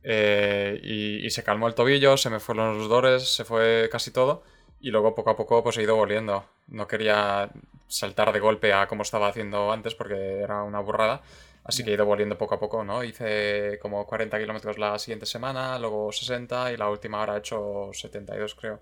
Eh, 0.04 0.80
y, 0.84 1.30
se 1.30 1.44
calmó 1.44 1.68
el 1.68 1.76
tobillo, 1.76 2.18
se 2.18 2.30
me 2.30 2.40
fueron 2.40 2.78
los 2.78 2.90
dolores, 2.90 3.34
se 3.36 3.46
fue 3.46 3.90
casi 3.92 4.12
todo. 4.12 4.44
Y 4.82 4.92
luego 4.92 5.16
poco 5.16 5.30
a 5.32 5.36
poco 5.38 5.64
pues 5.64 5.78
he 5.78 5.84
ido 5.84 5.96
volviendo. 5.96 6.46
No 6.68 6.88
quería 6.88 7.50
saltar 7.88 8.34
de 8.34 8.40
golpe 8.40 8.74
a 8.74 8.88
como 8.88 9.04
estaba 9.04 9.28
haciendo 9.30 9.72
antes 9.72 9.96
porque 9.96 10.42
era 10.42 10.64
una 10.64 10.80
burrada. 10.80 11.22
Así 11.64 11.84
que 11.84 11.92
he 11.92 11.94
ido 11.94 12.06
volviendo 12.06 12.38
poco 12.38 12.56
a 12.56 12.60
poco, 12.60 12.84
¿no? 12.84 13.04
Hice 13.04 13.80
como 13.82 14.06
40 14.06 14.38
kilómetros 14.40 14.78
la 14.78 15.00
siguiente 15.00 15.26
semana, 15.26 15.80
luego 15.80 16.12
60 16.12 16.74
y 16.74 16.78
la 16.78 16.90
última 16.90 17.22
hora 17.22 17.36
he 17.36 17.40
hecho 17.40 17.90
72 17.94 18.56
creo. 18.56 18.80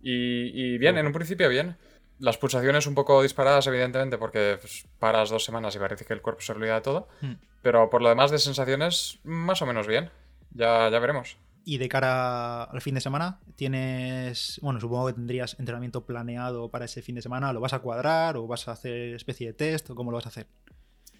Y, 0.00 0.78
bien, 0.78 0.96
en 0.98 1.06
un 1.06 1.12
principio 1.12 1.48
bien. 1.48 1.76
Las 2.18 2.36
pulsaciones 2.36 2.86
un 2.86 2.94
poco 2.94 3.22
disparadas, 3.22 3.66
evidentemente, 3.66 4.18
porque 4.18 4.58
pues, 4.60 4.86
paras 4.98 5.30
dos 5.30 5.44
semanas 5.44 5.74
y 5.76 5.78
parece 5.78 6.04
que 6.04 6.12
el 6.12 6.22
cuerpo 6.22 6.40
se 6.40 6.52
olvida 6.52 6.74
de 6.74 6.80
todo. 6.80 7.08
Hmm. 7.20 7.34
Pero 7.62 7.90
por 7.90 8.02
lo 8.02 8.08
demás 8.08 8.30
de 8.30 8.38
sensaciones, 8.38 9.18
más 9.24 9.62
o 9.62 9.66
menos 9.66 9.86
bien. 9.86 10.10
Ya, 10.52 10.88
ya 10.90 10.98
veremos. 10.98 11.36
Y 11.64 11.78
de 11.78 11.88
cara 11.88 12.64
al 12.64 12.80
fin 12.80 12.94
de 12.94 13.00
semana, 13.00 13.40
tienes, 13.54 14.58
bueno, 14.62 14.80
supongo 14.80 15.08
que 15.08 15.12
tendrías 15.12 15.58
entrenamiento 15.58 16.06
planeado 16.06 16.70
para 16.70 16.86
ese 16.86 17.02
fin 17.02 17.14
de 17.14 17.22
semana. 17.22 17.52
¿Lo 17.52 17.60
vas 17.60 17.74
a 17.74 17.80
cuadrar 17.80 18.36
o 18.36 18.46
vas 18.46 18.68
a 18.68 18.72
hacer 18.72 19.14
especie 19.14 19.48
de 19.48 19.52
test 19.52 19.90
o 19.90 19.94
cómo 19.94 20.10
lo 20.10 20.16
vas 20.16 20.26
a 20.26 20.30
hacer? 20.30 20.46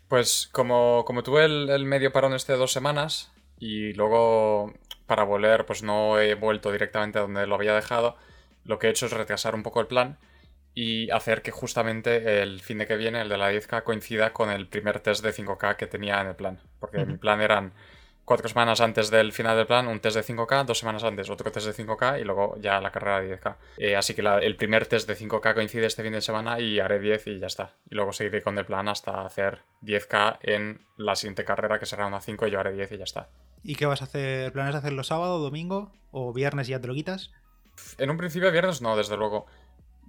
Pues 0.09 0.49
como, 0.51 1.05
como 1.05 1.23
tuve 1.23 1.45
el, 1.45 1.69
el 1.69 1.85
medio 1.85 2.13
parón 2.13 2.33
este 2.33 2.53
de 2.53 2.59
dos 2.59 2.73
semanas 2.73 3.31
y 3.59 3.93
luego 3.93 4.73
para 5.07 5.25
volver 5.25 5.67
pues 5.67 5.83
no 5.83 6.19
he 6.21 6.35
vuelto 6.35 6.71
directamente 6.71 7.19
a 7.19 7.23
donde 7.23 7.47
lo 7.47 7.55
había 7.57 7.75
dejado, 7.75 8.17
lo 8.69 8.79
que 8.79 8.87
he 8.87 8.91
hecho 8.91 9.07
es 9.07 9.13
retrasar 9.13 9.55
un 9.55 9.65
poco 9.65 9.81
el 9.81 9.89
plan 9.89 10.19
y 10.75 11.11
hacer 11.11 11.43
que 11.43 11.51
justamente 11.51 12.43
el 12.43 12.61
fin 12.61 12.79
de 12.79 12.87
que 12.87 12.97
viene, 12.97 13.21
el 13.21 13.29
de 13.29 13.39
la 13.39 13.51
10K, 13.51 13.83
coincida 13.83 14.33
con 14.33 14.51
el 14.51 14.69
primer 14.69 15.01
test 15.01 15.25
de 15.25 15.33
5K 15.33 15.77
que 15.77 15.87
tenía 15.89 16.21
en 16.21 16.29
el 16.29 16.37
plan. 16.37 16.61
Porque 16.79 17.05
mi 17.05 17.17
plan 17.17 17.41
eran 17.41 17.73
cuatro 18.25 18.47
semanas 18.47 18.83
antes 18.83 19.11
del 19.11 19.33
final 19.33 19.57
del 19.57 19.67
plan, 19.67 19.89
un 19.89 20.01
test 20.01 20.17
de 20.17 20.23
5K, 20.23 20.67
dos 20.67 20.79
semanas 20.79 21.03
antes 21.03 21.31
otro 21.31 21.51
test 21.51 21.67
de 21.67 21.85
5K 21.85 22.21
y 22.21 22.25
luego 22.25 22.57
ya 22.61 22.79
la 22.81 22.93
carrera 22.93 23.21
de 23.21 23.41
10K. 23.41 23.57
Eh, 23.79 23.97
así 23.97 24.15
que 24.15 24.21
el 24.21 24.55
primer 24.57 24.87
test 24.87 25.09
de 25.09 25.17
5K 25.17 25.55
coincide 25.55 25.87
este 25.87 26.03
fin 26.03 26.13
de 26.13 26.21
semana 26.21 26.61
y 26.61 26.79
haré 26.79 27.01
10 27.01 27.27
y 27.27 27.39
ya 27.39 27.47
está. 27.47 27.73
Y 27.91 27.95
luego 27.95 28.13
seguiré 28.13 28.43
con 28.43 28.57
el 28.59 28.67
plan 28.67 28.87
hasta 28.89 29.25
hacer 29.25 29.63
10K 29.83 30.39
en 30.43 30.83
la 30.99 31.17
siguiente 31.17 31.45
carrera 31.45 31.79
que 31.81 31.87
será 31.87 32.07
una 32.07 32.21
5 32.21 32.47
y 32.47 32.51
yo 32.51 32.61
haré 32.61 32.75
10 32.75 32.93
y 32.93 32.99
ya 32.99 33.05
está. 33.05 33.31
¿Y 33.65 33.75
qué 33.75 33.87
vas 33.87 34.03
a 34.03 34.05
hacer? 34.05 34.53
¿Planes 34.53 34.75
hacerlo 34.75 35.03
sábado, 35.03 35.39
domingo 35.39 35.91
o 36.13 36.33
viernes 36.33 36.69
y 36.69 36.73
ya 36.73 36.81
te 36.81 36.87
lo 36.87 36.95
quitas? 36.95 37.33
En 37.99 38.11
un 38.11 38.17
principio 38.17 38.51
viernes 38.53 38.81
no, 38.83 38.97
desde 38.97 39.17
luego. 39.17 39.47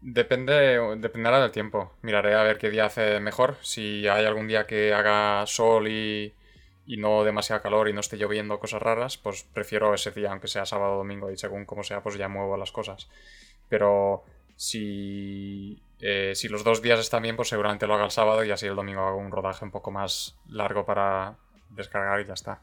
Depende, 0.01 0.79
dependerá 0.97 1.41
del 1.41 1.51
tiempo. 1.51 1.93
Miraré 2.01 2.35
a 2.35 2.43
ver 2.43 2.57
qué 2.57 2.69
día 2.69 2.85
hace 2.85 3.19
mejor. 3.19 3.57
Si 3.61 4.07
hay 4.07 4.25
algún 4.25 4.47
día 4.47 4.65
que 4.65 4.93
haga 4.93 5.45
sol 5.45 5.87
y, 5.87 6.33
no 6.87 7.23
demasiado 7.23 7.61
calor 7.61 7.89
y 7.89 7.93
no 7.93 7.99
esté 7.99 8.17
lloviendo 8.17 8.59
cosas 8.59 8.81
raras, 8.81 9.17
pues 9.17 9.43
prefiero 9.43 9.93
ese 9.93 10.11
día, 10.11 10.31
aunque 10.31 10.47
sea 10.47 10.65
sábado 10.65 10.93
o 10.93 10.97
domingo, 10.97 11.31
y 11.31 11.37
según 11.37 11.65
como 11.65 11.83
sea, 11.83 12.01
pues 12.01 12.15
ya 12.17 12.27
muevo 12.27 12.57
las 12.57 12.71
cosas. 12.71 13.09
Pero 13.67 14.23
si, 14.55 15.81
eh, 15.99 16.33
si 16.35 16.47
los 16.47 16.63
dos 16.63 16.81
días 16.81 16.99
están 16.99 17.23
bien, 17.23 17.35
pues 17.35 17.49
seguramente 17.49 17.85
lo 17.85 17.93
haga 17.95 18.05
el 18.05 18.11
sábado 18.11 18.43
y 18.43 18.51
así 18.51 18.65
el 18.67 18.75
domingo 18.75 19.01
hago 19.01 19.17
un 19.17 19.31
rodaje 19.31 19.65
un 19.65 19.71
poco 19.71 19.91
más 19.91 20.37
largo 20.47 20.85
para 20.85 21.35
descargar 21.69 22.21
y 22.21 22.25
ya 22.25 22.33
está. 22.33 22.61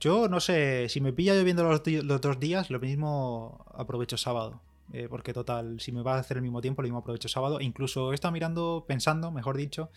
Yo 0.00 0.28
no 0.28 0.38
sé, 0.40 0.88
si 0.88 1.00
me 1.00 1.12
pilla 1.12 1.34
lloviendo 1.34 1.64
los, 1.64 1.82
los 1.86 2.20
dos 2.20 2.38
días, 2.38 2.70
lo 2.70 2.78
mismo 2.78 3.64
aprovecho 3.74 4.16
sábado. 4.16 4.60
Eh, 4.92 5.06
porque 5.10 5.32
total, 5.34 5.80
si 5.80 5.92
me 5.92 6.02
va 6.02 6.14
a 6.14 6.18
hacer 6.20 6.38
el 6.38 6.42
mismo 6.42 6.60
tiempo, 6.60 6.82
lo 6.82 6.86
mismo 6.86 6.98
aprovecho 6.98 7.28
sábado. 7.28 7.60
incluso 7.60 8.12
he 8.12 8.14
estado 8.14 8.32
mirando, 8.32 8.84
pensando, 8.86 9.30
mejor 9.30 9.56
dicho, 9.56 9.90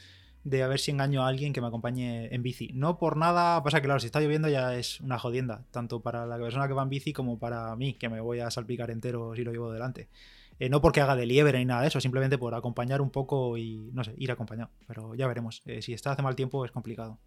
de 0.43 0.63
a 0.63 0.67
ver 0.67 0.79
si 0.79 0.91
engaño 0.91 1.24
a 1.24 1.27
alguien 1.27 1.53
que 1.53 1.62
me 1.62 1.67
acompañe 1.67 2.34
en 2.34 2.43
bici. 2.43 2.72
No 2.74 2.98
por 2.98 3.15
nada, 3.15 3.63
pasa 3.63 3.79
que 3.79 3.86
claro, 3.86 4.00
si 4.00 4.08
está 4.08 4.20
lloviendo 4.20 4.50
ya 4.50 4.75
es 4.75 5.00
una 5.01 5.20
jodienda, 5.20 5.63
tanto 5.72 6.01
para 6.01 6.25
la 6.25 6.38
persona 6.38 6.67
que 6.67 6.74
va 6.74 6.84
en 6.84 6.89
bici 6.89 7.13
como 7.13 7.39
para 7.39 7.75
mí, 7.75 7.93
que 7.93 8.10
me 8.10 8.20
voy 8.20 8.39
a 8.39 8.51
salpicar 8.51 8.91
entero 8.91 9.34
si 9.36 9.43
lo 9.43 9.51
llevo 9.51 9.72
delante. 9.72 10.10
Eh, 10.60 10.70
no 10.70 10.81
porque 10.81 11.01
haga 11.01 11.15
de 11.15 11.25
liebre 11.25 11.58
ni 11.60 11.65
nada 11.65 11.81
de 11.81 11.88
eso, 11.88 12.01
simplemente 12.01 12.38
por 12.38 12.53
acompañar 12.53 13.01
un 13.01 13.10
poco 13.10 13.58
y, 13.58 13.89
no 13.93 14.03
sé, 14.03 14.13
ir 14.17 14.31
acompañado. 14.31 14.70
Pero 14.88 15.15
ya 15.15 15.27
veremos. 15.27 15.62
Eh, 15.65 15.81
si 15.81 15.93
está 15.93 16.12
hace 16.12 16.22
mal 16.22 16.36
tiempo 16.36 16.65
es 16.65 16.72
complicado. 16.72 17.17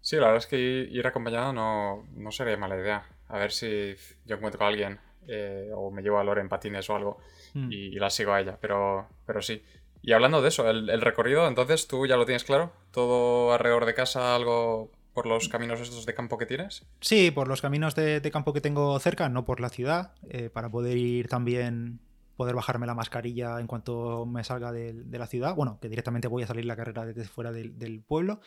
Sí, 0.00 0.16
la 0.16 0.26
verdad 0.26 0.38
es 0.38 0.46
que 0.46 0.58
ir 0.58 1.06
acompañado 1.06 1.52
no, 1.52 2.06
no 2.14 2.30
sería 2.32 2.56
mala 2.56 2.76
idea. 2.76 3.06
A 3.28 3.38
ver 3.38 3.52
si 3.52 3.94
yo 4.24 4.36
encuentro 4.36 4.64
a 4.64 4.68
alguien 4.68 4.98
eh, 5.26 5.70
o 5.74 5.90
me 5.90 6.02
llevo 6.02 6.18
a 6.18 6.24
Lore 6.24 6.40
en 6.40 6.48
patines 6.48 6.88
o 6.90 6.96
algo 6.96 7.18
Mm. 7.54 7.72
y, 7.72 7.76
y 7.86 7.94
la 7.98 8.10
sigo 8.10 8.32
a 8.32 8.40
ella, 8.40 8.58
pero, 8.60 9.08
pero 9.26 9.40
sí. 9.42 9.62
Y 10.02 10.12
hablando 10.12 10.42
de 10.42 10.48
eso, 10.48 10.68
el, 10.68 10.90
el 10.90 11.00
recorrido, 11.00 11.48
entonces 11.48 11.88
tú 11.88 12.06
ya 12.06 12.16
lo 12.16 12.24
tienes 12.26 12.44
claro, 12.44 12.72
todo 12.92 13.52
alrededor 13.52 13.86
de 13.86 13.94
casa, 13.94 14.34
algo 14.34 14.90
por 15.12 15.26
los 15.26 15.48
caminos 15.48 15.80
estos 15.80 16.06
de 16.06 16.14
campo 16.14 16.38
que 16.38 16.46
tienes. 16.46 16.84
Sí, 17.00 17.30
por 17.30 17.48
los 17.48 17.60
caminos 17.60 17.94
de, 17.94 18.20
de 18.20 18.30
campo 18.30 18.52
que 18.52 18.60
tengo 18.60 18.98
cerca, 19.00 19.28
no 19.28 19.44
por 19.44 19.60
la 19.60 19.70
ciudad, 19.70 20.12
eh, 20.28 20.50
para 20.50 20.68
poder 20.68 20.96
ir 20.96 21.28
también, 21.28 21.98
poder 22.36 22.54
bajarme 22.54 22.86
la 22.86 22.94
mascarilla 22.94 23.58
en 23.58 23.66
cuanto 23.66 24.26
me 24.26 24.44
salga 24.44 24.70
de, 24.70 24.94
la 25.10 25.26
ciudad. 25.26 25.56
Bueno, 25.56 25.78
que 25.80 25.88
directamente 25.88 26.28
voy 26.28 26.44
a 26.44 26.46
salir 26.46 26.66
la 26.66 26.76
carrera 26.76 27.04
desde 27.04 27.24
fuera 27.24 27.50
del, 27.50 27.78
del 27.78 28.00
pueblo. 28.00 28.40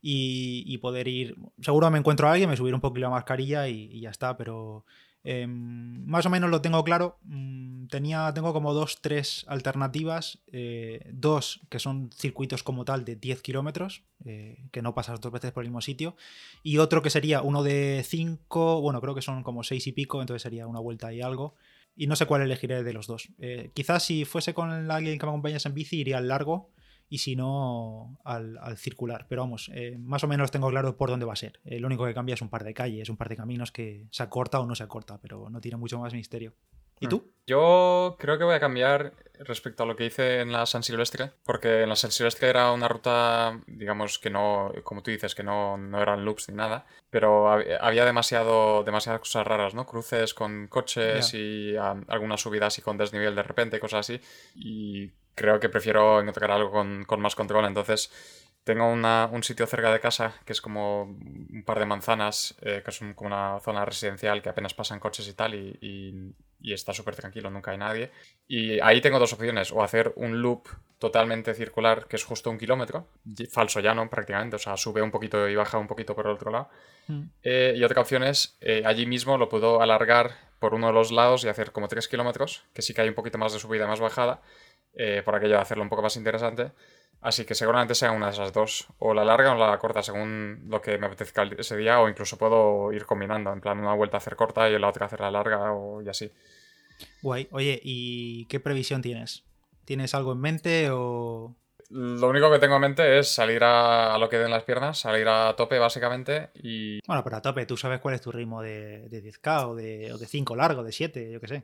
Y, 0.00 0.78
poder 0.78 1.08
ir, 1.08 1.36
seguro 1.60 1.90
me 1.90 1.98
encuentro 1.98 2.28
a 2.28 2.32
alguien, 2.32 2.48
me 2.48 2.56
subiré 2.56 2.74
un 2.74 2.80
poquito 2.80 3.00
la 3.00 3.10
mascarilla 3.10 3.68
y, 3.68 3.90
y 3.92 4.00
ya 4.00 4.10
está, 4.10 4.36
pero 4.36 4.84
em, 5.24 6.04
más 6.06 6.24
o 6.26 6.30
menos 6.30 6.50
lo 6.50 6.60
tengo 6.60 6.84
claro. 6.84 7.18
Mm, 7.24 7.86
tenía, 7.88 8.32
tengo 8.32 8.52
como 8.52 8.74
dos, 8.74 9.00
tres 9.00 9.44
alternativas. 9.48 10.38
eh, 10.52 11.10
dos 11.12 11.60
que 11.68 11.78
son 11.78 12.10
circuitos 12.14 12.62
como 12.62 12.84
tal 12.84 13.04
de 13.04 13.16
10 13.16 13.42
kilómetros, 13.42 14.02
eh, 14.24 14.66
que 14.70 14.82
no 14.82 14.94
pasas 14.94 15.20
dos 15.20 15.32
veces 15.32 15.52
por 15.52 15.64
el 15.64 15.70
mismo 15.70 15.80
sitio 15.80 16.16
y 16.62 16.78
otro 16.78 17.02
que 17.02 17.10
sería 17.10 17.42
uno 17.42 17.62
de 17.62 18.02
5, 18.06 18.80
bueno, 18.80 19.00
creo 19.00 19.14
que 19.14 19.22
son 19.22 19.42
como 19.42 19.62
6 19.64 19.86
y 19.86 19.92
pico, 19.92 20.20
entonces 20.20 20.42
sería 20.42 20.66
una 20.66 20.80
vuelta 20.80 21.12
y 21.12 21.20
algo. 21.20 21.54
Y 21.96 22.06
no 22.06 22.14
sé 22.14 22.26
cuál 22.26 22.42
elegiré 22.42 22.84
de 22.84 22.92
los 22.92 23.08
dos. 23.08 23.28
Eh, 23.40 23.70
quizás 23.74 24.04
si 24.04 24.24
fuese 24.24 24.54
con 24.54 24.70
alguien 24.90 25.18
que 25.18 25.26
me 25.26 25.30
acompañase 25.30 25.68
en 25.68 25.74
bici, 25.74 25.98
iría 25.98 26.18
al 26.18 26.28
largo 26.28 26.70
y 27.10 27.18
si 27.18 27.36
no, 27.36 28.18
al, 28.24 28.58
al 28.58 28.76
circular. 28.76 29.26
Pero 29.28 29.42
vamos, 29.42 29.70
eh, 29.74 29.96
más 29.98 30.24
o 30.24 30.28
menos 30.28 30.50
tengo 30.50 30.68
claro 30.70 30.96
por 30.96 31.10
dónde 31.10 31.26
va 31.26 31.32
a 31.32 31.36
ser. 31.36 31.60
Eh, 31.64 31.80
lo 31.80 31.86
único 31.86 32.04
que 32.06 32.14
cambia 32.14 32.34
es 32.34 32.42
un 32.42 32.48
par 32.48 32.64
de 32.64 32.74
calles, 32.74 33.08
un 33.08 33.16
par 33.16 33.28
de 33.28 33.36
caminos 33.36 33.72
que 33.72 34.06
se 34.10 34.22
acorta 34.22 34.60
o 34.60 34.66
no 34.66 34.74
se 34.74 34.82
acorta, 34.84 35.18
pero 35.20 35.48
no 35.50 35.60
tiene 35.60 35.76
mucho 35.78 35.98
más 35.98 36.12
misterio. 36.12 36.52
¿Y 37.00 37.06
Hmm. 37.06 37.10
tú? 37.10 37.30
Yo 37.46 38.16
creo 38.18 38.36
que 38.38 38.44
voy 38.44 38.54
a 38.56 38.60
cambiar 38.60 39.14
respecto 39.38 39.84
a 39.84 39.86
lo 39.86 39.94
que 39.96 40.04
hice 40.06 40.40
en 40.40 40.50
la 40.52 40.66
San 40.66 40.82
Silvestre, 40.82 41.30
porque 41.44 41.82
en 41.84 41.88
la 41.88 41.96
San 41.96 42.10
Silvestre 42.10 42.48
era 42.50 42.72
una 42.72 42.88
ruta, 42.88 43.58
digamos 43.68 44.18
que 44.18 44.28
no, 44.30 44.72
como 44.82 45.02
tú 45.02 45.10
dices, 45.12 45.34
que 45.34 45.44
no, 45.44 45.78
no 45.78 46.02
eran 46.02 46.24
loops 46.24 46.48
ni 46.50 46.56
nada, 46.56 46.84
pero 47.08 47.46
hab- 47.46 47.78
había 47.80 48.04
demasiado, 48.04 48.82
demasiadas 48.84 49.20
cosas 49.20 49.46
raras, 49.46 49.74
¿no? 49.74 49.86
Cruces 49.86 50.34
con 50.34 50.66
coches 50.66 51.32
y 51.34 51.74
ah, 51.76 51.98
algunas 52.08 52.40
subidas 52.42 52.76
y 52.78 52.82
con 52.82 52.98
desnivel 52.98 53.34
de 53.36 53.44
repente, 53.44 53.78
cosas 53.80 54.00
así, 54.00 54.20
y 54.56 55.12
creo 55.38 55.58
que 55.60 55.68
prefiero 55.68 56.20
encontrar 56.20 56.50
algo 56.50 56.70
con, 56.70 57.04
con 57.04 57.20
más 57.20 57.34
control, 57.34 57.64
entonces 57.66 58.10
tengo 58.64 58.86
una- 58.92 59.28
un 59.32 59.42
sitio 59.42 59.66
cerca 59.66 59.90
de 59.92 59.98
casa 60.00 60.34
que 60.44 60.52
es 60.52 60.60
como 60.60 61.04
un 61.04 61.62
par 61.64 61.78
de 61.78 61.86
manzanas, 61.86 62.54
eh, 62.60 62.82
que 62.84 62.90
es 62.90 63.00
un- 63.00 63.14
como 63.14 63.28
una 63.28 63.60
zona 63.60 63.84
residencial 63.84 64.42
que 64.42 64.50
apenas 64.50 64.74
pasan 64.74 65.00
coches 65.00 65.26
y 65.28 65.32
tal, 65.32 65.54
y, 65.54 65.78
y- 65.80 66.34
y 66.60 66.72
está 66.74 66.92
súper 66.92 67.14
tranquilo, 67.16 67.48
nunca 67.50 67.70
hay 67.70 67.78
nadie. 67.78 68.10
Y 68.46 68.78
ahí 68.80 69.00
tengo 69.00 69.18
dos 69.18 69.32
opciones, 69.32 69.72
o 69.72 69.82
hacer 69.82 70.12
un 70.16 70.42
loop 70.42 70.68
totalmente 70.98 71.54
circular, 71.54 72.06
que 72.08 72.16
es 72.16 72.24
justo 72.24 72.50
un 72.50 72.58
kilómetro, 72.58 73.06
falso 73.50 73.78
llano 73.80 74.10
prácticamente, 74.10 74.56
o 74.56 74.58
sea, 74.58 74.76
sube 74.76 75.00
un 75.00 75.12
poquito 75.12 75.48
y 75.48 75.54
baja 75.54 75.78
un 75.78 75.86
poquito 75.86 76.14
por 76.16 76.26
el 76.26 76.32
otro 76.32 76.50
lado. 76.50 76.68
Mm. 77.06 77.22
Eh, 77.44 77.74
y 77.76 77.84
otra 77.84 78.02
opción 78.02 78.22
es, 78.24 78.58
eh, 78.60 78.82
allí 78.84 79.06
mismo 79.06 79.38
lo 79.38 79.48
puedo 79.48 79.80
alargar 79.80 80.32
por 80.58 80.74
uno 80.74 80.88
de 80.88 80.92
los 80.92 81.12
lados 81.12 81.44
y 81.44 81.48
hacer 81.48 81.70
como 81.70 81.86
3 81.86 82.08
kilómetros, 82.08 82.64
que 82.74 82.82
sí 82.82 82.92
que 82.92 83.00
hay 83.02 83.08
un 83.08 83.14
poquito 83.14 83.38
más 83.38 83.52
de 83.52 83.60
subida 83.60 83.84
y 83.84 83.88
más 83.88 84.00
bajada, 84.00 84.42
eh, 84.98 85.22
por 85.24 85.34
aquello 85.36 85.54
de 85.54 85.60
hacerlo 85.60 85.84
un 85.84 85.88
poco 85.88 86.02
más 86.02 86.16
interesante. 86.16 86.72
Así 87.20 87.44
que 87.44 87.54
seguramente 87.54 87.94
sea 87.94 88.12
una 88.12 88.26
de 88.26 88.32
esas 88.32 88.52
dos, 88.52 88.88
o 88.98 89.14
la 89.14 89.24
larga 89.24 89.52
o 89.52 89.58
la 89.58 89.78
corta, 89.78 90.02
según 90.02 90.64
lo 90.68 90.80
que 90.80 90.98
me 90.98 91.06
apetezca 91.06 91.44
ese 91.56 91.76
día, 91.76 92.00
o 92.00 92.08
incluso 92.08 92.36
puedo 92.36 92.92
ir 92.92 93.06
combinando, 93.06 93.52
en 93.52 93.60
plan 93.60 93.78
una 93.78 93.94
vuelta 93.94 94.18
hacer 94.18 94.36
corta 94.36 94.68
y 94.68 94.78
la 94.78 94.88
otra 94.88 95.06
hacer 95.06 95.20
la 95.20 95.30
larga, 95.30 95.72
o 95.72 96.02
y 96.02 96.08
así. 96.08 96.30
Guay. 97.22 97.48
Oye, 97.52 97.80
¿y 97.82 98.46
qué 98.46 98.60
previsión 98.60 99.02
tienes? 99.02 99.44
¿Tienes 99.84 100.14
algo 100.14 100.32
en 100.32 100.40
mente 100.40 100.90
o...? 100.90 101.54
Lo 101.90 102.28
único 102.28 102.50
que 102.50 102.58
tengo 102.58 102.74
en 102.74 102.82
mente 102.82 103.18
es 103.18 103.28
salir 103.28 103.64
a, 103.64 104.14
a 104.14 104.18
lo 104.18 104.28
que 104.28 104.36
den 104.36 104.50
las 104.50 104.64
piernas, 104.64 104.98
salir 104.98 105.26
a 105.26 105.54
tope 105.56 105.78
básicamente 105.78 106.50
y 106.54 107.00
Bueno, 107.06 107.24
pero 107.24 107.36
a 107.36 107.42
tope, 107.42 107.64
tú 107.64 107.78
sabes 107.78 108.00
cuál 108.00 108.14
es 108.14 108.20
tu 108.20 108.30
ritmo 108.30 108.60
de, 108.60 109.08
de 109.08 109.22
10K 109.22 109.68
o 109.68 109.74
de, 109.74 110.12
o 110.12 110.18
de 110.18 110.26
5 110.26 110.54
largo, 110.54 110.82
de 110.82 110.92
7, 110.92 111.30
yo 111.32 111.40
qué 111.40 111.48
sé. 111.48 111.62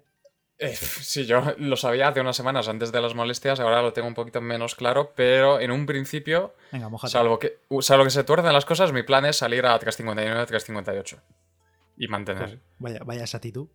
Eh, 0.59 0.75
sí, 0.77 1.27
yo 1.27 1.43
lo 1.59 1.77
sabía 1.77 2.09
hace 2.09 2.21
unas 2.21 2.37
semanas 2.37 2.69
antes 2.69 2.93
de 2.93 3.01
las 3.01 3.15
molestias, 3.15 3.61
ahora 3.61 3.83
lo 3.83 3.93
tengo 3.93 4.09
un 4.09 4.15
poquito 4.15 4.41
menos 4.41 4.75
claro, 4.75 5.13
pero 5.17 5.61
en 5.61 5.71
un 5.71 5.87
principio, 5.87 6.55
Venga, 6.73 6.89
salvo 7.09 7.39
que, 7.39 7.59
salvo 7.81 8.05
que 8.05 8.11
se 8.11 8.25
tuercen 8.25 8.53
las 8.53 8.65
cosas, 8.65 8.93
mi 8.93 9.03
plan 9.03 9.25
es 9.25 9.37
salir 9.37 9.67
a 9.67 9.79
359, 9.79 10.47
358 10.47 11.19
y 11.97 12.09
mantener. 12.09 12.45
Joder, 12.45 12.61
vaya, 12.79 13.01
vaya 13.05 13.25
esa 13.25 13.39
actitud. 13.39 13.69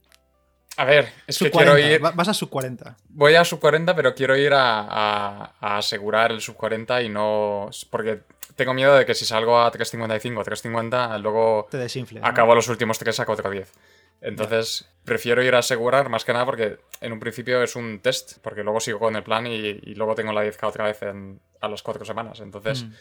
A 0.78 0.86
ver, 0.86 1.12
es 1.28 1.36
Sub 1.36 1.48
que 1.48 1.52
quiero 1.52 1.72
40, 1.74 1.92
ir, 1.96 2.06
va- 2.06 2.12
Vas 2.12 2.30
a 2.30 2.34
sub 2.34 2.50
40. 2.50 2.96
voy 3.10 3.36
a 3.36 3.44
sub 3.44 3.60
40, 3.60 3.94
pero 3.96 4.16
quiero 4.16 4.38
ir 4.38 4.54
a, 4.54 4.80
a- 4.82 5.56
a 5.60 5.78
asegurar 5.78 6.32
el 6.32 6.40
sub 6.40 6.56
40 6.56 7.02
y 7.02 7.10
no, 7.10 7.70
porque 7.90 8.22
tengo 8.56 8.74
miedo 8.74 8.96
de 8.96 9.06
que 9.06 9.14
si 9.14 9.26
salgo 9.26 9.60
a 9.62 9.70
355 9.72 10.40
o 10.40 10.44
350, 10.44 11.18
luego 11.18 11.68
Te 11.70 11.78
desinfles. 11.78 12.22
¿no? 12.22 12.28
acabo 12.28 12.56
los 12.56 12.70
últimos 12.70 12.98
tres 12.98 13.20
a 13.20 13.26
410. 13.26 13.74
Entonces, 14.22 14.90
prefiero 15.06 15.42
ir 15.44 15.56
a 15.56 15.60
asegurar 15.60 16.10
más 16.10 16.26
que 16.26 16.34
nada 16.34 16.46
porque 16.46 16.78
en 17.02 17.14
un 17.14 17.20
principio 17.20 17.64
es 17.64 17.76
un 17.76 18.00
test, 18.00 18.40
porque 18.42 18.64
luego 18.64 18.80
sigo 18.80 19.00
con 19.00 19.16
el 19.16 19.24
plan 19.24 19.48
y, 19.48 19.56
y 19.56 19.96
luego 19.96 20.16
tengo 20.16 20.34
la 20.34 20.44
10K 20.44 20.68
otra 20.68 20.86
vez 20.86 21.02
en- 21.04 21.40
a 21.62 21.68
las 21.70 21.82
cuatro 21.84 22.04
semanas. 22.06 22.40
Entonces, 22.42 22.84
Mm. 22.84 22.92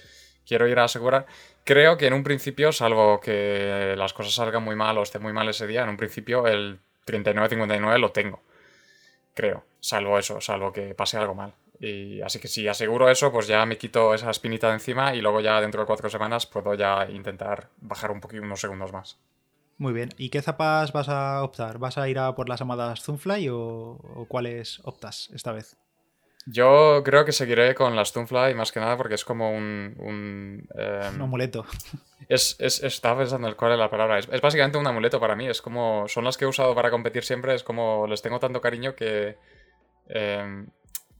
quiero 0.47 0.67
ir 0.69 0.79
a 0.79 0.85
asegurar. 0.85 1.27
Creo 1.65 1.97
que 1.99 2.07
en 2.07 2.13
un 2.15 2.23
principio, 2.25 2.73
salvo 2.73 3.21
que 3.21 3.95
las 3.97 4.13
cosas 4.13 4.35
salgan 4.35 4.63
muy 4.63 4.77
mal 4.77 4.97
o 4.99 5.03
esté 5.03 5.19
muy 5.19 5.33
mal 5.33 5.49
ese 5.49 5.67
día, 5.67 5.83
en 5.83 5.89
un 5.91 5.97
principio 5.97 6.47
el 6.47 6.79
39-59 7.05 7.99
lo 7.99 8.11
tengo. 8.13 8.43
Creo. 9.35 9.65
Salvo 9.81 10.19
eso, 10.19 10.41
salvo 10.41 10.73
que 10.73 10.95
pase 10.95 11.17
algo 11.17 11.35
mal. 11.35 11.53
Y 11.81 12.21
así 12.23 12.41
que 12.41 12.49
si 12.49 12.67
aseguro 12.67 13.09
eso, 13.09 13.31
pues 13.31 13.47
ya 13.47 13.65
me 13.65 13.79
quito 13.79 14.13
esa 14.13 14.31
espinita 14.31 14.67
de 14.69 14.75
encima 14.75 15.15
y 15.15 15.21
luego 15.21 15.41
ya 15.41 15.61
dentro 15.61 15.81
de 15.83 15.87
cuatro 15.87 16.09
semanas 16.11 16.47
puedo 16.47 16.75
ya 16.75 17.07
intentar 17.09 17.69
bajar 17.81 18.11
un 18.11 18.21
poquito, 18.21 18.43
unos 18.43 18.61
segundos 18.61 18.93
más. 18.93 19.17
Muy 19.79 19.93
bien. 19.93 20.11
¿Y 20.19 20.31
qué 20.31 20.43
zapas 20.43 20.93
vas 20.93 21.09
a 21.09 21.43
optar? 21.43 21.79
¿Vas 21.79 21.99
a 21.99 22.09
ir 22.09 22.19
a 22.19 22.35
por 22.35 22.49
las 22.49 22.59
llamadas 22.61 23.01
Zoomfly 23.03 23.49
o, 23.49 23.59
o 23.59 24.27
cuáles 24.29 24.81
optas 24.85 25.31
esta 25.33 25.53
vez? 25.53 25.77
Yo 26.47 27.03
creo 27.05 27.25
que 27.27 27.33
seguiré 27.33 27.75
con 27.75 27.95
la 27.95 28.05
Stunfly 28.07 28.55
más 28.55 28.73
que 28.73 28.81
nada 28.81 28.97
porque 28.97 29.15
es 29.17 29.25
como 29.25 29.51
un... 29.53 29.95
un, 29.99 30.67
em, 30.75 31.15
Un 31.17 31.23
amuleto. 31.23 31.67
es, 32.29 32.57
es- 32.59 32.83
estaba 32.83 33.19
pensando 33.21 33.49
en 33.49 33.55
cuál 33.55 33.73
es 33.73 33.79
la 33.79 33.91
palabra. 33.91 34.19
Es, 34.19 34.29
es 34.33 34.41
básicamente 34.41 34.79
un 34.79 34.87
amuleto 34.87 35.21
para 35.21 35.37
mí. 35.37 35.47
Es 35.47 35.61
como... 35.61 36.09
Son 36.09 36.25
las 36.25 36.39
que 36.39 36.47
he 36.47 36.49
usado 36.49 36.75
para 36.75 36.91
competir 36.91 37.23
siempre. 37.23 37.55
Es 37.55 37.63
como... 37.63 38.07
Les 38.07 38.23
tengo 38.23 38.39
tanto 38.41 38.61
cariño 38.63 38.95
que... 38.95 39.37
em, 40.09 40.67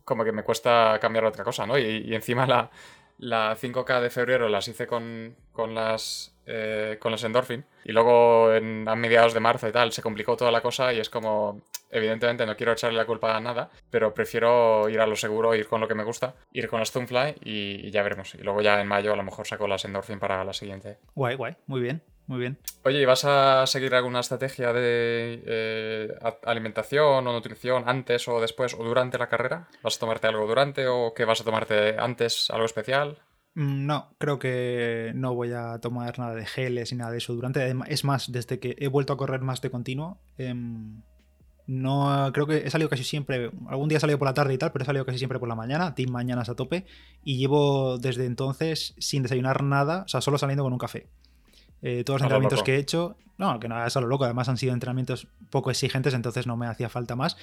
como 0.05 0.25
que 0.25 0.33
me 0.33 0.43
cuesta 0.43 0.99
cambiar 0.99 1.27
a 1.27 1.29
otra 1.29 1.45
cosa, 1.45 1.67
¿no? 1.67 1.77
Y, 1.79 1.83
y 2.07 2.15
encima 2.15 2.47
la, 2.47 2.71
la 3.19 3.57
5K 3.57 4.01
de 4.01 4.11
febrero 4.11 4.49
las 4.49 4.69
hice 4.69 4.87
con, 4.87 5.35
con 5.53 5.75
las... 5.75 6.35
eh, 6.47 6.97
con 7.01 7.13
las 7.13 7.25
Endorphin. 7.25 7.65
Y 7.85 7.93
luego 7.93 8.53
en, 8.55 8.89
a 8.89 8.95
mediados 8.95 9.35
de 9.35 9.41
marzo 9.41 9.69
y 9.69 9.73
tal 9.73 9.93
se 9.93 10.03
complicó 10.03 10.37
toda 10.37 10.51
la 10.51 10.61
cosa 10.61 10.93
y 10.93 11.01
es 11.01 11.11
como... 11.11 11.61
Evidentemente 11.91 12.45
no 12.45 12.55
quiero 12.55 12.73
echarle 12.73 12.99
la 12.99 13.07
culpa 13.07 13.35
a 13.35 13.41
nada, 13.41 13.71
pero 13.91 14.13
prefiero 14.13 14.91
ir 14.91 15.01
a 15.01 15.07
lo 15.07 15.17
seguro, 15.17 15.55
ir 15.55 15.67
con 15.67 15.81
lo 15.81 15.89
que 15.89 15.95
me 15.95 16.05
gusta, 16.05 16.35
ir 16.53 16.69
con 16.69 16.81
la 16.81 16.85
Stunfly 16.85 17.37
y, 17.43 17.87
y 17.87 17.91
ya 17.91 18.03
veremos. 18.03 18.35
Y 18.35 18.43
luego 18.43 18.61
ya 18.61 18.79
en 18.81 18.87
mayo 18.87 19.13
a 19.13 19.17
lo 19.17 19.23
mejor 19.23 19.47
saco 19.47 19.67
las 19.67 19.87
Endorphin 19.87 20.19
para 20.19 20.45
la 20.45 20.53
siguiente. 20.53 20.99
Guay, 21.15 21.37
guay. 21.37 21.57
Muy 21.67 21.81
bien, 21.81 22.03
muy 22.29 22.39
bien. 22.41 22.59
Oye, 22.85 23.01
¿y 23.01 23.05
vas 23.07 23.25
a 23.25 23.67
seguir 23.67 23.95
alguna 23.95 24.21
estrategia 24.21 24.73
de 24.75 25.43
eh, 25.47 26.15
alimentación 26.45 27.27
o 27.27 27.33
nutrición 27.33 27.85
antes 27.87 28.29
o 28.29 28.41
después 28.41 28.75
o 28.75 28.85
durante 28.85 29.19
la 29.19 29.29
carrera? 29.29 29.69
¿Vas 29.83 29.97
a 29.97 30.01
tomarte 30.01 30.27
algo 30.27 30.47
durante 30.47 30.87
o 30.87 31.15
qué 31.15 31.25
vas 31.25 31.41
a 31.41 31.45
tomarte 31.45 31.99
antes? 31.99 32.51
¿Algo 32.51 32.67
especial? 32.67 33.17
Mm, 33.55 33.87
No, 33.87 34.15
creo 34.19 34.39
que 34.39 35.13
no 35.15 35.35
voy 35.35 35.53
a 35.53 35.79
tomar 35.81 36.19
nada 36.19 36.35
de 36.35 36.45
geles 36.45 36.93
ni 36.93 36.99
nada 36.99 37.11
de 37.13 37.19
eso 37.19 37.35
durante. 37.35 37.75
Es 37.89 38.05
más, 38.05 38.31
desde 38.31 38.61
que 38.61 38.77
he 38.79 38.89
vuelto 38.89 39.15
a 39.15 39.17
correr 39.17 39.41
más 39.41 39.63
de 39.63 39.71
continuo, 39.71 40.21
em, 40.37 41.03
no 41.67 42.31
creo 42.33 42.47
que 42.47 42.59
he 42.59 42.71
salido 42.71 42.91
casi 42.91 43.05
siempre. 43.05 43.51
Algún 43.69 43.89
día 43.89 43.99
he 43.99 44.01
salido 44.01 44.19
por 44.19 44.29
la 44.29 44.35
tarde 44.35 44.53
y 44.55 44.59
tal, 44.59 44.71
pero 44.73 44.83
he 44.83 44.87
salido 44.87 45.05
casi 45.07 45.19
siempre 45.19 45.39
por 45.39 45.49
la 45.49 45.55
mañana, 45.55 45.95
team 45.95 46.11
mañanas 46.11 46.49
a 46.49 46.55
tope. 46.55 46.85
Y 47.25 47.39
llevo 47.39 47.99
desde 47.99 48.27
entonces 48.27 48.95
sin 48.99 49.23
desayunar 49.23 49.63
nada, 49.63 50.03
o 50.05 50.09
sea, 50.09 50.21
solo 50.21 50.37
saliendo 50.39 50.63
con 50.65 50.73
un 50.75 50.79
café. 50.79 51.09
Eh, 51.83 52.05
todos 52.05 52.21
los 52.21 52.27
entrenamientos 52.27 52.59
loco. 52.59 52.67
que 52.67 52.77
he 52.77 52.79
hecho, 52.79 53.17
no, 53.37 53.61
que 53.61 53.69
no 53.69 53.87
es 53.87 53.97
a 53.97 54.01
lo 54.01 54.07
loco, 54.07 54.25
además 54.25 54.49
han 54.49 54.57
sido 54.57 54.73
entrenamientos 54.73 55.29
poco 55.51 55.71
exigentes, 55.71 56.15
entonces 56.15 56.47
no 56.47 56.57
me 56.57 56.67
hacía 56.67 56.89
falta 56.89 57.17
más. 57.17 57.37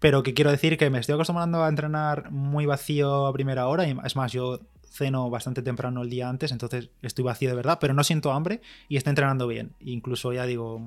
Pero 0.00 0.22
que 0.22 0.34
quiero 0.34 0.50
decir 0.50 0.78
que 0.78 0.90
me 0.90 0.98
estoy 0.98 1.14
acostumbrando 1.14 1.62
a 1.62 1.68
entrenar 1.68 2.30
muy 2.30 2.66
vacío 2.66 3.26
a 3.26 3.32
primera 3.32 3.66
hora, 3.68 3.86
y 3.86 3.96
es 4.04 4.16
más, 4.16 4.32
yo 4.32 4.60
ceno 4.92 5.30
bastante 5.30 5.62
temprano 5.62 6.02
el 6.02 6.10
día 6.10 6.28
antes, 6.28 6.52
entonces 6.52 6.90
estoy 7.00 7.24
vacío 7.24 7.48
de 7.48 7.56
verdad, 7.56 7.78
pero 7.80 7.94
no 7.94 8.04
siento 8.04 8.32
hambre 8.32 8.60
y 8.88 8.96
estoy 8.96 9.10
entrenando 9.10 9.46
bien. 9.46 9.72
Incluso 9.80 10.32
ya 10.32 10.44
digo, 10.44 10.80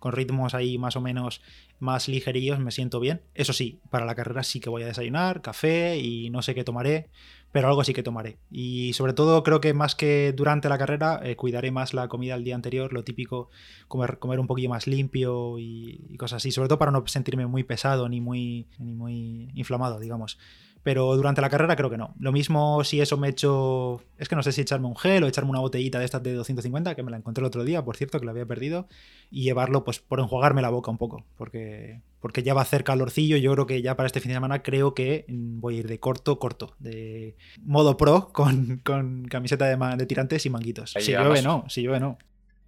con 0.00 0.12
ritmos 0.12 0.54
ahí 0.54 0.78
más 0.78 0.96
o 0.96 1.00
menos 1.00 1.40
más 1.78 2.08
ligerillos 2.08 2.58
me 2.58 2.72
siento 2.72 2.98
bien. 2.98 3.22
Eso 3.34 3.52
sí, 3.52 3.78
para 3.90 4.04
la 4.04 4.16
carrera 4.16 4.42
sí 4.42 4.58
que 4.58 4.70
voy 4.70 4.82
a 4.82 4.86
desayunar, 4.86 5.42
café 5.42 5.98
y 5.98 6.30
no 6.30 6.42
sé 6.42 6.54
qué 6.54 6.64
tomaré, 6.64 7.08
pero 7.52 7.68
algo 7.68 7.84
sí 7.84 7.92
que 7.92 8.02
tomaré. 8.02 8.38
Y 8.50 8.92
sobre 8.94 9.12
todo 9.12 9.42
creo 9.42 9.60
que 9.60 9.74
más 9.74 9.94
que 9.94 10.32
durante 10.36 10.68
la 10.68 10.78
carrera 10.78 11.20
eh, 11.22 11.36
cuidaré 11.36 11.70
más 11.70 11.94
la 11.94 12.08
comida 12.08 12.34
el 12.34 12.44
día 12.44 12.54
anterior, 12.54 12.92
lo 12.92 13.04
típico, 13.04 13.50
comer, 13.88 14.18
un 14.22 14.46
poquillo 14.46 14.70
más 14.70 14.86
limpio 14.86 15.58
y, 15.58 16.16
cosas 16.18 16.38
así, 16.38 16.50
sobre 16.50 16.68
todo 16.68 16.78
para 16.78 16.92
no 16.92 17.06
sentirme 17.06 17.46
muy 17.46 17.62
pesado 17.62 18.08
ni 18.08 18.20
muy, 18.20 18.66
ni 18.78 18.92
muy 18.92 19.50
inflamado, 19.54 20.00
digamos 20.00 20.38
pero 20.82 21.14
durante 21.16 21.40
la 21.40 21.50
carrera 21.50 21.76
creo 21.76 21.90
que 21.90 21.98
no. 21.98 22.14
Lo 22.18 22.32
mismo 22.32 22.82
si 22.84 23.00
eso 23.00 23.16
me 23.16 23.28
he 23.28 23.30
hecho, 23.30 24.02
es 24.18 24.28
que 24.28 24.36
no 24.36 24.42
sé 24.42 24.52
si 24.52 24.62
echarme 24.62 24.86
un 24.86 24.96
gel 24.96 25.22
o 25.24 25.26
echarme 25.26 25.50
una 25.50 25.60
botellita 25.60 25.98
de 25.98 26.04
estas 26.04 26.22
de 26.22 26.32
250, 26.32 26.94
que 26.94 27.02
me 27.02 27.10
la 27.10 27.18
encontré 27.18 27.42
el 27.42 27.46
otro 27.46 27.64
día, 27.64 27.84
por 27.84 27.96
cierto, 27.96 28.18
que 28.18 28.24
la 28.24 28.32
había 28.32 28.46
perdido, 28.46 28.88
y 29.30 29.42
llevarlo 29.42 29.84
pues 29.84 29.98
por 30.00 30.20
enjuagarme 30.20 30.62
la 30.62 30.70
boca 30.70 30.90
un 30.90 30.98
poco, 30.98 31.24
porque, 31.36 32.00
porque 32.20 32.42
ya 32.42 32.54
va 32.54 32.60
a 32.60 32.64
hacer 32.64 32.84
calorcillo, 32.84 33.36
yo 33.36 33.52
creo 33.52 33.66
que 33.66 33.82
ya 33.82 33.96
para 33.96 34.06
este 34.06 34.20
fin 34.20 34.30
de 34.30 34.36
semana 34.36 34.62
creo 34.62 34.94
que 34.94 35.26
voy 35.28 35.76
a 35.76 35.78
ir 35.80 35.88
de 35.88 36.00
corto, 36.00 36.38
corto, 36.38 36.74
de 36.78 37.36
modo 37.62 37.96
pro, 37.96 38.32
con, 38.32 38.82
camiseta 39.28 39.66
de, 39.66 39.96
de, 39.96 40.06
tirantes 40.06 40.46
y 40.46 40.50
manguitos. 40.50 40.92
si 40.92 41.12
llueve 41.12 41.42
no, 41.42 41.64
si 41.68 41.82
llueve 41.82 42.00
no. 42.00 42.18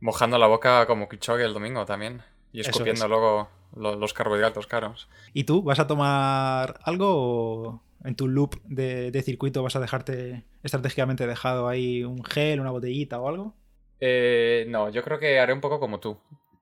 Mojando 0.01 0.37
la 0.37 0.49
boca 0.49 0.87
como 0.87 1.09
Kichogue 1.09 1.45
el 1.45 1.55
domingo 1.55 1.87
también, 1.87 2.23
y 2.53 2.61
escupiendo 2.61 3.09
luego 3.09 3.49
los 3.75 4.13
carbohidratos 4.13 4.67
caros. 4.67 5.09
¿Y 5.33 5.45
tú 5.45 5.63
vas 5.63 5.79
a 5.79 5.87
tomar 5.87 6.79
algo 6.85 7.07
o 7.15 7.83
en 8.05 8.15
tu 8.15 8.29
loop 8.29 8.57
de, 8.65 9.23
circuito 9.25 9.63
vas 9.63 9.77
a 9.77 9.81
dejarte 9.81 10.45
estratégicamente 10.63 11.27
dejado 11.27 11.69
ahí 11.69 12.05
un 12.05 12.25
gel, 12.25 12.61
una 12.61 12.71
botellita 12.71 13.21
o 13.21 13.29
algo? 13.29 13.55
Eh, 14.01 14.67
no, 14.69 14.89
yo 14.91 15.03
creo 15.03 15.19
que 15.19 15.39
haré 15.39 15.53
un 15.53 15.61
poco 15.61 15.79
como 15.79 16.01
tú. 16.01 16.19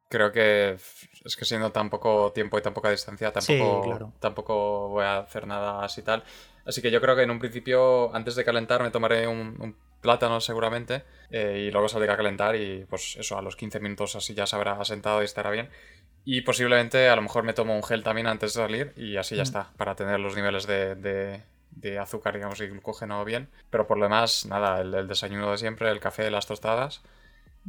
Creo 0.09 0.33
que 0.33 0.77
es 1.25 1.37
que 1.37 1.45
siendo 1.45 1.71
tan 1.71 1.89
poco 1.89 2.33
tiempo 2.33 2.59
y 2.59 2.63
tan 2.63 2.75
poca 2.75 2.91
distancia, 2.91 3.33
tampoco, 3.33 4.13
tampoco 4.19 4.89
voy 4.89 5.05
a 5.05 5.19
hacer 5.19 5.47
nada 5.47 5.85
así 5.85 6.03
tal. 6.03 6.25
Así 6.65 6.83
que 6.83 6.91
yo 6.91 7.01
creo 7.01 7.17
que 7.17 7.23
en 7.23 7.31
un 7.31 7.39
principio, 7.39 8.15
antes 8.15 8.35
de 8.35 8.45
calentar, 8.45 8.83
me 8.83 8.91
tomaré 8.91 9.27
un, 9.27 9.77
plátano 10.01 10.41
seguramente 10.41 11.05
eh, 11.31 11.67
y 11.67 11.71
luego 11.71 11.87
saldré 11.87 12.11
a 12.11 12.17
calentar 12.17 12.57
y 12.57 12.87
pues 12.89 13.17
eso, 13.17 13.37
a 13.37 13.43
los 13.43 13.55
15 13.55 13.81
minutos 13.81 14.17
así 14.17 14.33
ya 14.33 14.47
se 14.47 14.57
habrá 14.57 14.73
asentado 14.73 15.21
y 15.21 15.27
estará 15.27 15.51
bien. 15.51 15.69
Y 16.25 16.43
posiblemente 16.43 17.09
a 17.09 17.17
lo 17.17 17.23
mejor 17.23 17.45
me 17.45 17.55
tomo 17.55 17.75
un 17.75 17.83
gel 17.83 18.03
también 18.03 18.27
antes 18.27 18.55
de 18.55 18.63
salir 18.63 18.93
y 18.97 19.17
así 19.17 19.37
ya 19.37 19.43
mm. 19.43 19.45
está, 19.45 19.71
para 19.77 19.95
tener 19.95 20.21
los 20.21 20.37
niveles 20.37 20.67
de, 20.67 20.95
de, 20.95 21.99
azúcar, 21.99 22.35
digamos, 22.35 22.61
y 22.61 22.67
glucógeno 22.69 23.25
bien. 23.25 23.49
Pero 23.71 23.87
por 23.87 23.99
lo 23.99 24.05
demás, 24.05 24.47
nada, 24.47 24.81
el, 24.81 25.09
desayuno 25.09 25.51
de 25.51 25.59
siempre, 25.59 25.91
el 25.91 26.01
café, 26.01 26.31
las 26.31 26.47
tostadas 26.47 27.03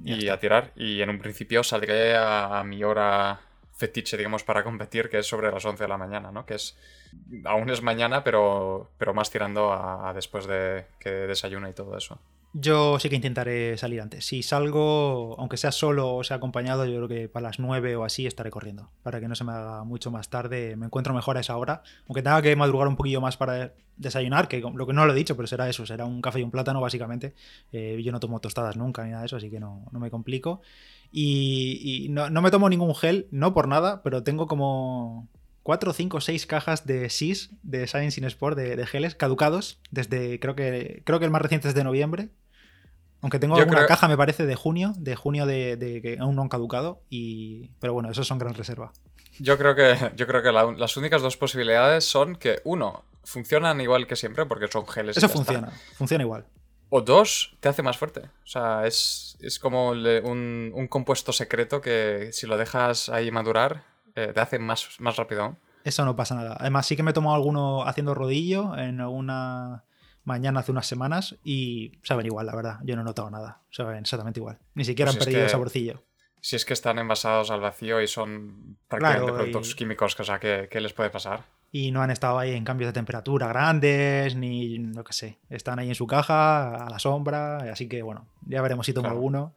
y 0.03 0.27
a 0.27 0.39
tirar. 0.39 0.71
Y 0.75 1.01
en 1.01 1.09
un 1.09 1.19
principio 1.19 1.63
saldré 1.63 2.15
a, 2.17 2.61
mi 2.65 2.83
hora 2.83 3.39
fetiche, 3.73 4.17
digamos, 4.17 4.43
para 4.43 4.63
competir, 4.63 5.09
que 5.09 5.19
es 5.19 5.27
sobre 5.27 5.51
las 5.51 5.65
11 5.65 5.83
de 5.83 5.87
la 5.87 5.97
mañana, 5.97 6.31
¿no? 6.31 6.45
Que 6.45 6.55
es, 6.55 6.77
aún 7.45 7.69
es 7.69 7.81
mañana, 7.81 8.23
pero, 8.23 8.91
pero 8.97 9.13
más 9.13 9.31
tirando 9.31 9.73
a 9.73 10.11
después 10.13 10.45
de 10.45 10.85
que 10.99 11.09
desayuno 11.09 11.67
y 11.69 11.73
todo 11.73 11.97
eso. 11.97 12.19
Yo 12.53 12.99
sí 12.99 13.09
que 13.09 13.15
intentaré 13.15 13.77
salir 13.77 14.01
antes. 14.01 14.25
Si 14.25 14.43
salgo, 14.43 15.35
aunque 15.39 15.55
sea 15.55 15.71
solo 15.71 16.15
o 16.15 16.23
sea 16.23 16.37
acompañado, 16.37 16.85
yo 16.85 16.97
creo 16.97 17.07
que 17.07 17.29
para 17.29 17.47
las 17.47 17.59
9 17.59 17.95
o 17.95 18.03
así 18.03 18.27
estaré 18.27 18.51
corriendo. 18.51 18.89
Para 19.03 19.21
que 19.21 19.29
no 19.29 19.35
se 19.35 19.45
me 19.45 19.53
haga 19.53 19.85
mucho 19.85 20.11
más 20.11 20.29
tarde. 20.29 20.75
Me 20.75 20.87
encuentro 20.87 21.13
mejor 21.13 21.37
a 21.37 21.39
esa 21.39 21.55
hora. 21.55 21.81
Aunque 22.07 22.21
tenga 22.21 22.41
que 22.41 22.53
madrugar 22.57 22.89
un 22.89 22.97
poquillo 22.97 23.21
más 23.21 23.37
para 23.37 23.73
desayunar, 23.95 24.49
que 24.49 24.59
lo 24.59 24.85
que 24.85 24.93
no 24.93 25.05
lo 25.05 25.13
he 25.13 25.15
dicho, 25.15 25.37
pero 25.37 25.47
será 25.47 25.69
eso. 25.69 25.85
Será 25.85 26.05
un 26.05 26.21
café 26.21 26.41
y 26.41 26.43
un 26.43 26.51
plátano, 26.51 26.81
básicamente. 26.81 27.35
Eh, 27.71 28.01
yo 28.03 28.11
no 28.11 28.19
tomo 28.19 28.41
tostadas 28.41 28.75
nunca 28.75 29.05
ni 29.05 29.11
nada 29.11 29.21
de 29.21 29.27
eso, 29.27 29.37
así 29.37 29.49
que 29.49 29.61
no, 29.61 29.85
me 29.93 30.11
complico. 30.11 30.61
Y, 31.09 32.07
no, 32.09 32.29
me 32.29 32.51
tomo 32.51 32.67
ningún 32.67 32.95
gel, 32.95 33.27
no 33.31 33.53
por 33.53 33.69
nada, 33.69 34.03
pero 34.03 34.23
tengo 34.23 34.47
como 34.47 35.29
4, 35.63 35.93
5, 35.93 36.19
6 36.19 36.45
cajas 36.47 36.85
de 36.85 37.09
SIS, 37.09 37.51
de 37.63 37.87
Science 37.87 38.19
in 38.19 38.25
Sport, 38.25 38.57
de, 38.57 38.75
de, 38.75 38.85
geles 38.87 39.15
caducados, 39.15 39.79
desde 39.91 40.39
creo 40.39 40.55
que 40.55 41.01
creo 41.05 41.19
que 41.19 41.25
el 41.25 41.31
más 41.31 41.41
reciente 41.41 41.67
es 41.67 41.75
de 41.75 41.83
noviembre, 41.83 42.29
aunque 43.21 43.39
tengo 43.39 43.55
alguna 43.55 43.85
caja, 43.85 44.07
me 44.07 44.17
parece, 44.17 44.45
de 44.45 44.55
junio, 44.55 44.93
de 44.97 45.15
junio 45.15 45.45
de, 45.45 45.99
que 46.01 46.17
aún 46.19 46.35
no 46.35 46.41
han 46.41 46.49
caducado. 46.49 47.01
Y... 47.09 47.69
Pero 47.79 47.93
bueno, 47.93 48.09
esos 48.09 48.27
son 48.27 48.39
gran 48.39 48.53
reserva. 48.53 48.91
Yo 49.39 49.57
creo 49.57 49.75
que, 49.75 50.11
yo 50.15 50.27
creo 50.27 50.41
que 50.41 50.51
las 50.51 50.97
únicas 50.97 51.21
dos 51.21 51.37
posibilidades 51.37 52.03
son 52.03 52.35
que, 52.35 52.61
uno, 52.63 53.05
funcionan 53.23 53.79
igual 53.81 54.07
que 54.07 54.15
siempre 54.15 54.45
porque 54.45 54.67
son 54.67 54.87
geles. 54.87 55.17
Eso 55.17 55.29
funciona, 55.29 55.71
funciona 55.95 56.23
igual. 56.23 56.45
O 56.89 57.01
dos, 57.01 57.55
te 57.59 57.69
hace 57.69 57.83
más 57.83 57.97
fuerte. 57.97 58.21
O 58.43 58.47
sea, 58.47 58.85
es, 58.85 59.37
como 59.61 59.91
un, 59.91 60.87
compuesto 60.89 61.31
secreto 61.31 61.79
que 61.79 62.29
si 62.33 62.47
lo 62.47 62.57
dejas 62.57 63.07
ahí 63.07 63.31
madurar, 63.31 63.85
eh, 64.15 64.31
te 64.33 64.39
hace 64.39 64.59
más, 64.59 64.99
más 64.99 65.15
rápido. 65.15 65.55
Eso 65.83 66.03
no 66.03 66.15
pasa 66.15 66.35
nada. 66.35 66.57
Además, 66.59 66.85
sí 66.85 66.95
que 66.95 67.03
me 67.03 67.11
he 67.11 67.13
tomado 67.13 67.35
alguno 67.35 67.87
haciendo 67.87 68.13
rodillo 68.13 68.77
en 68.77 68.99
alguna 68.99 69.85
mañana 70.23 70.59
hace 70.61 70.71
unas 70.71 70.87
semanas 70.87 71.35
y 71.43 71.93
saben 72.03 72.25
igual, 72.25 72.45
la 72.45 72.55
verdad. 72.55 72.79
Yo 72.83 72.95
no 72.95 73.01
he 73.01 73.05
notado 73.05 73.29
nada. 73.29 73.61
Saben 73.69 73.99
exactamente 73.99 74.39
igual. 74.39 74.59
Ni 74.75 74.85
siquiera 74.85 75.11
pues 75.11 75.21
han 75.21 75.25
perdido 75.25 75.43
el 75.43 75.49
saborcillo. 75.49 76.03
Si 76.41 76.55
es 76.55 76.65
que 76.65 76.73
están 76.73 76.97
envasados 76.97 77.51
al 77.51 77.59
vacío 77.59 78.01
y 78.01 78.07
son 78.07 78.77
prácticamente 78.87 79.31
productos 79.31 79.75
químicos, 79.75 80.19
o 80.19 80.23
sea, 80.23 80.39
¿qué, 80.39 80.81
les 80.81 80.93
puede 80.93 81.11
pasar? 81.11 81.45
Y 81.71 81.91
no 81.91 82.01
han 82.01 82.09
estado 82.09 82.39
ahí 82.39 82.53
en 82.53 82.65
cambios 82.65 82.89
de 82.89 82.93
temperatura 82.93 83.47
grandes, 83.47 84.35
ni 84.35 84.79
lo 84.79 85.03
que 85.03 85.13
sé. 85.13 85.37
Están 85.49 85.77
ahí 85.77 85.89
en 85.89 85.95
su 85.95 86.07
caja, 86.07 86.85
a 86.85 86.89
la 86.89 86.97
sombra, 86.97 87.57
así 87.71 87.87
que 87.87 88.01
bueno, 88.01 88.27
ya 88.47 88.61
veremos 88.61 88.87
si 88.87 88.93
tomo 88.93 89.07
alguno. 89.07 89.53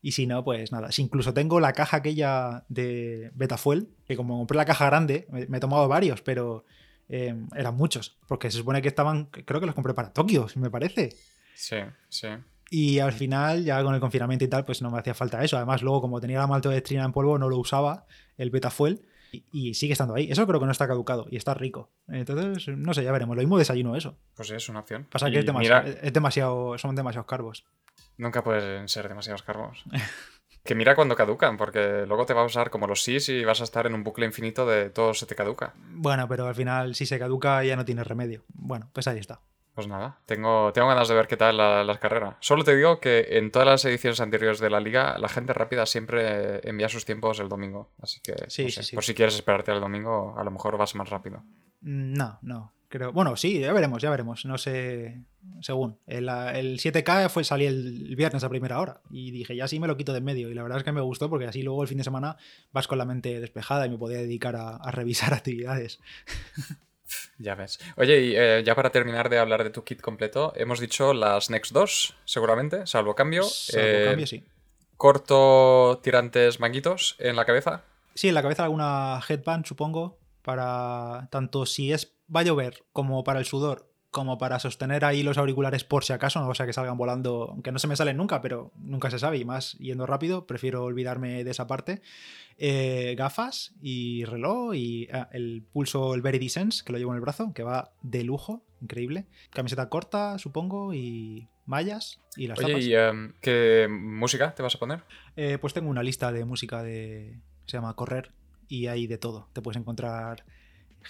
Y 0.00 0.12
si 0.12 0.28
no, 0.28 0.44
pues 0.44 0.70
nada. 0.70 0.92
Si 0.92 1.02
incluso 1.02 1.34
tengo 1.34 1.58
la 1.58 1.72
caja 1.72 1.96
aquella 1.96 2.62
de 2.68 3.32
Betafuel, 3.34 3.88
que 4.06 4.16
como 4.16 4.38
compré 4.38 4.56
la 4.56 4.64
caja 4.64 4.86
grande, 4.86 5.26
me 5.48 5.56
he 5.56 5.60
tomado 5.60 5.88
varios, 5.88 6.22
pero 6.22 6.64
Em, 7.08 7.48
eran 7.56 7.74
muchos, 7.74 8.18
porque 8.26 8.50
se 8.50 8.58
supone 8.58 8.82
que 8.82 8.88
estaban, 8.88 9.26
creo 9.26 9.60
que 9.60 9.66
los 9.66 9.74
compré 9.74 9.94
para 9.94 10.12
Tokio, 10.12 10.46
me 10.56 10.70
parece. 10.70 11.10
Sí, 11.54 11.78
sí. 12.08 12.28
Y 12.70 12.98
al 12.98 13.12
final, 13.12 13.64
ya 13.64 13.82
con 13.82 13.94
el 13.94 14.00
confinamiento 14.00 14.44
y 14.44 14.48
tal, 14.48 14.64
pues 14.64 14.82
no 14.82 14.90
me 14.90 14.98
hacía 14.98 15.14
falta 15.14 15.42
eso. 15.42 15.56
Además, 15.56 15.82
luego, 15.82 16.02
como 16.02 16.20
tenía 16.20 16.38
la 16.38 16.46
maltodextrina 16.46 17.04
en 17.04 17.12
polvo, 17.12 17.38
no 17.38 17.48
lo 17.48 17.56
usaba, 17.56 18.04
el 18.36 18.50
Betafuel, 18.50 19.00
y, 19.32 19.44
y 19.50 19.74
sigue 19.74 19.92
estando 19.92 20.14
ahí. 20.14 20.30
Eso 20.30 20.46
creo 20.46 20.60
que 20.60 20.66
no 20.66 20.72
está 20.72 20.86
caducado 20.86 21.26
y 21.30 21.36
está 21.36 21.54
rico. 21.54 21.90
Entonces, 22.08 22.68
no 22.76 22.92
sé, 22.92 23.04
ya 23.04 23.12
veremos. 23.12 23.36
Lo 23.36 23.42
mismo 23.42 23.58
desayuno 23.58 23.96
eso. 23.96 24.18
Pues 24.34 24.50
es 24.50 24.68
una 24.68 24.80
opción. 24.80 25.06
Pasa 25.10 25.30
que 25.30 25.38
es 25.38 25.46
demasiado, 25.46 25.88
es 25.88 26.12
demasiado, 26.12 26.78
son 26.78 26.94
demasiados 26.94 27.26
carbos. 27.26 27.64
Nunca 28.18 28.44
pueden 28.44 28.88
ser 28.88 29.08
demasiados 29.08 29.42
carbos. 29.42 29.84
Que 30.68 30.74
mira 30.74 30.94
cuando 30.94 31.16
caducan, 31.16 31.56
porque 31.56 32.04
luego 32.06 32.26
te 32.26 32.34
va 32.34 32.42
a 32.42 32.44
usar 32.44 32.68
como 32.68 32.86
los 32.86 33.02
SIS 33.02 33.30
y 33.30 33.42
vas 33.42 33.62
a 33.62 33.64
estar 33.64 33.86
en 33.86 33.94
un 33.94 34.04
bucle 34.04 34.26
infinito 34.26 34.66
de 34.66 34.90
todo 34.90 35.14
se 35.14 35.24
te 35.24 35.34
caduca. 35.34 35.72
Bueno, 35.92 36.28
pero 36.28 36.46
al 36.46 36.54
final 36.54 36.94
si 36.94 37.06
se 37.06 37.18
caduca 37.18 37.64
ya 37.64 37.74
no 37.74 37.86
tienes 37.86 38.06
remedio. 38.06 38.44
Bueno, 38.48 38.90
pues 38.92 39.08
ahí 39.08 39.18
está. 39.18 39.40
Pues 39.72 39.88
nada, 39.88 40.18
tengo, 40.26 40.70
tengo 40.74 40.88
ganas 40.88 41.08
de 41.08 41.14
ver 41.14 41.26
qué 41.26 41.38
tal 41.38 41.56
las 41.56 41.86
la 41.86 41.98
carreras. 41.98 42.36
Solo 42.40 42.64
te 42.64 42.76
digo 42.76 43.00
que 43.00 43.38
en 43.38 43.50
todas 43.50 43.66
las 43.66 43.82
ediciones 43.86 44.20
anteriores 44.20 44.60
de 44.60 44.68
la 44.68 44.78
liga, 44.78 45.16
la 45.18 45.30
gente 45.30 45.54
rápida 45.54 45.86
siempre 45.86 46.60
envía 46.68 46.90
sus 46.90 47.06
tiempos 47.06 47.40
el 47.40 47.48
domingo. 47.48 47.90
Así 48.02 48.20
que, 48.20 48.34
sí, 48.48 48.70
sí, 48.70 48.94
por 48.94 49.04
si 49.04 49.14
quieres 49.14 49.36
esperarte 49.36 49.70
al 49.70 49.80
domingo, 49.80 50.34
a 50.36 50.44
lo 50.44 50.50
mejor 50.50 50.76
vas 50.76 50.94
más 50.96 51.08
rápido. 51.08 51.44
No, 51.80 52.38
no. 52.42 52.74
Creo, 52.88 53.12
bueno, 53.12 53.36
sí, 53.36 53.60
ya 53.60 53.72
veremos, 53.74 54.00
ya 54.00 54.08
veremos. 54.08 54.46
No 54.46 54.56
sé, 54.56 55.22
según. 55.60 55.98
El, 56.06 56.26
7K 56.26 57.28
fue, 57.28 57.44
salí 57.44 57.66
el 57.66 58.16
viernes 58.16 58.44
a 58.44 58.48
primera 58.48 58.80
hora 58.80 59.02
y 59.10 59.30
dije, 59.30 59.54
ya 59.54 59.68
sí 59.68 59.78
me 59.78 59.86
lo 59.86 59.96
quito 59.98 60.12
de 60.12 60.18
en 60.18 60.24
medio. 60.24 60.48
Y 60.48 60.54
la 60.54 60.62
verdad 60.62 60.78
es 60.78 60.84
que 60.84 60.92
me 60.92 61.02
gustó 61.02 61.28
porque 61.28 61.46
así 61.46 61.62
luego 61.62 61.82
el 61.82 61.88
fin 61.88 61.98
de 61.98 62.04
semana 62.04 62.38
vas 62.72 62.88
con 62.88 62.96
la 62.96 63.04
mente 63.04 63.40
despejada 63.40 63.84
y 63.84 63.90
me 63.90 63.98
podía 63.98 64.18
dedicar 64.18 64.56
a, 64.56 64.90
revisar 64.90 65.34
actividades. 65.34 66.00
Ya 67.38 67.54
ves. 67.54 67.78
Oye, 67.96 68.20
y 68.20 68.36
eh, 68.36 68.62
ya 68.66 68.74
para 68.74 68.90
terminar 68.90 69.30
de 69.30 69.38
hablar 69.38 69.64
de 69.64 69.70
tu 69.70 69.82
kit 69.82 70.02
completo, 70.02 70.52
hemos 70.56 70.78
dicho 70.78 71.14
las 71.14 71.48
Next 71.48 71.72
2, 71.72 72.16
seguramente, 72.26 72.86
salvo 72.86 73.14
cambio. 73.14 73.44
Salvo 73.44 73.86
eh, 73.86 74.04
cambio, 74.04 74.26
sí. 74.26 74.44
Corto, 74.98 76.00
tirantes, 76.02 76.60
manguitos 76.60 77.16
en 77.18 77.36
la 77.36 77.46
cabeza. 77.46 77.84
Sí, 78.14 78.28
en 78.28 78.34
la 78.34 78.42
cabeza 78.42 78.64
alguna 78.64 79.20
headband, 79.26 79.64
supongo, 79.64 80.18
para 80.42 81.28
tanto 81.30 81.64
si 81.64 81.92
es 81.94 82.17
va 82.34 82.40
a 82.40 82.44
llover 82.44 82.84
como 82.92 83.24
para 83.24 83.38
el 83.38 83.44
sudor, 83.44 83.88
como 84.10 84.38
para 84.38 84.58
sostener 84.58 85.04
ahí 85.04 85.22
los 85.22 85.38
auriculares 85.38 85.84
por 85.84 86.04
si 86.04 86.12
acaso, 86.12 86.40
no 86.40 86.54
sea 86.54 86.66
que 86.66 86.72
salgan 86.72 86.96
volando, 86.96 87.48
aunque 87.50 87.72
no 87.72 87.78
se 87.78 87.88
me 87.88 87.96
salen 87.96 88.16
nunca, 88.16 88.40
pero 88.40 88.72
nunca 88.76 89.10
se 89.10 89.18
sabe, 89.18 89.38
y 89.38 89.44
más 89.44 89.72
yendo 89.78 90.06
rápido, 90.06 90.46
prefiero 90.46 90.84
olvidarme 90.84 91.44
de 91.44 91.50
esa 91.50 91.66
parte. 91.66 92.00
Eh, 92.56 93.14
gafas 93.18 93.74
y 93.80 94.24
reloj 94.24 94.74
y 94.74 95.08
ah, 95.12 95.28
el 95.32 95.62
pulso, 95.72 96.14
el 96.14 96.22
Very 96.22 96.48
Sense, 96.48 96.82
que 96.84 96.92
lo 96.92 96.98
llevo 96.98 97.12
en 97.12 97.16
el 97.16 97.20
brazo, 97.20 97.52
que 97.54 97.62
va 97.62 97.92
de 98.02 98.24
lujo, 98.24 98.64
increíble. 98.80 99.26
Camiseta 99.50 99.88
corta, 99.88 100.38
supongo, 100.38 100.94
y 100.94 101.48
mallas 101.66 102.20
y 102.36 102.46
las 102.46 102.58
Oye, 102.58 102.80
¿y 102.80 102.94
em, 102.94 103.34
qué 103.40 103.88
música 103.90 104.54
te 104.54 104.62
vas 104.62 104.74
a 104.74 104.78
poner? 104.78 105.02
Eh, 105.36 105.58
pues 105.60 105.74
tengo 105.74 105.90
una 105.90 106.02
lista 106.02 106.32
de 106.32 106.44
música 106.46 106.82
de... 106.82 107.38
se 107.66 107.76
llama 107.76 107.94
Correr 107.94 108.32
y 108.68 108.86
hay 108.86 109.06
de 109.06 109.18
todo. 109.18 109.48
Te 109.52 109.60
puedes 109.60 109.78
encontrar 109.78 110.44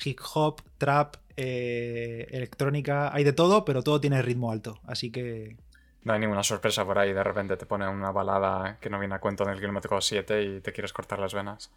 hip 0.05 0.19
hop, 0.35 0.63
trap, 0.79 1.17
eh, 1.37 2.27
electrónica, 2.31 3.15
hay 3.15 3.25
de 3.25 3.33
todo, 3.33 3.65
pero 3.65 3.83
todo 3.83 4.01
tiene 4.01 4.23
ritmo 4.23 4.51
alto. 4.51 4.81
Así 4.85 5.11
que 5.11 5.57
no 6.05 6.13
hay 6.13 6.21
ninguna 6.21 6.43
sorpresa 6.43 6.85
por 6.85 6.99
ahí, 6.99 7.13
de 7.13 7.25
repente 7.25 7.57
te 7.57 7.67
pone 7.67 7.87
una 7.89 8.11
balada 8.13 8.79
que 8.81 8.89
no 8.89 8.99
viene 8.99 9.15
a 9.15 9.21
cuento 9.21 9.45
en 9.45 9.51
el 9.51 9.61
kilómetro 9.61 10.01
7 10.01 10.43
y 10.43 10.61
te 10.61 10.73
quieres 10.73 10.93
cortar 10.93 11.19
las 11.19 11.35
venas. 11.35 11.71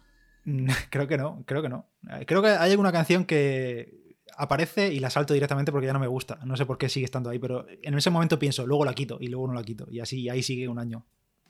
Creo 0.90 1.06
que 1.06 1.16
no, 1.16 1.44
creo 1.46 1.62
que 1.62 1.68
no. 1.68 1.86
Creo 2.26 2.42
que 2.42 2.48
hay 2.48 2.70
alguna 2.72 2.90
canción 2.90 3.24
que 3.24 4.16
aparece 4.36 4.92
y 4.92 4.98
la 4.98 5.10
salto 5.10 5.34
directamente 5.34 5.70
porque 5.70 5.86
ya 5.86 5.92
no 5.92 6.00
me 6.00 6.06
gusta. 6.06 6.40
No 6.44 6.56
sé 6.56 6.66
por 6.66 6.78
qué 6.78 6.88
sigue 6.88 7.04
estando 7.04 7.30
ahí, 7.30 7.38
pero 7.38 7.66
en 7.68 7.94
ese 7.94 8.10
momento 8.10 8.38
pienso, 8.38 8.66
luego 8.66 8.84
la 8.84 8.94
quito 8.94 9.18
y 9.20 9.28
luego 9.28 9.46
no 9.46 9.54
la 9.54 9.62
quito. 9.62 9.86
Y 9.90 10.00
así 10.00 10.28
ahí 10.28 10.42
sigue 10.42 10.68
un 10.68 10.78
año. 10.78 11.04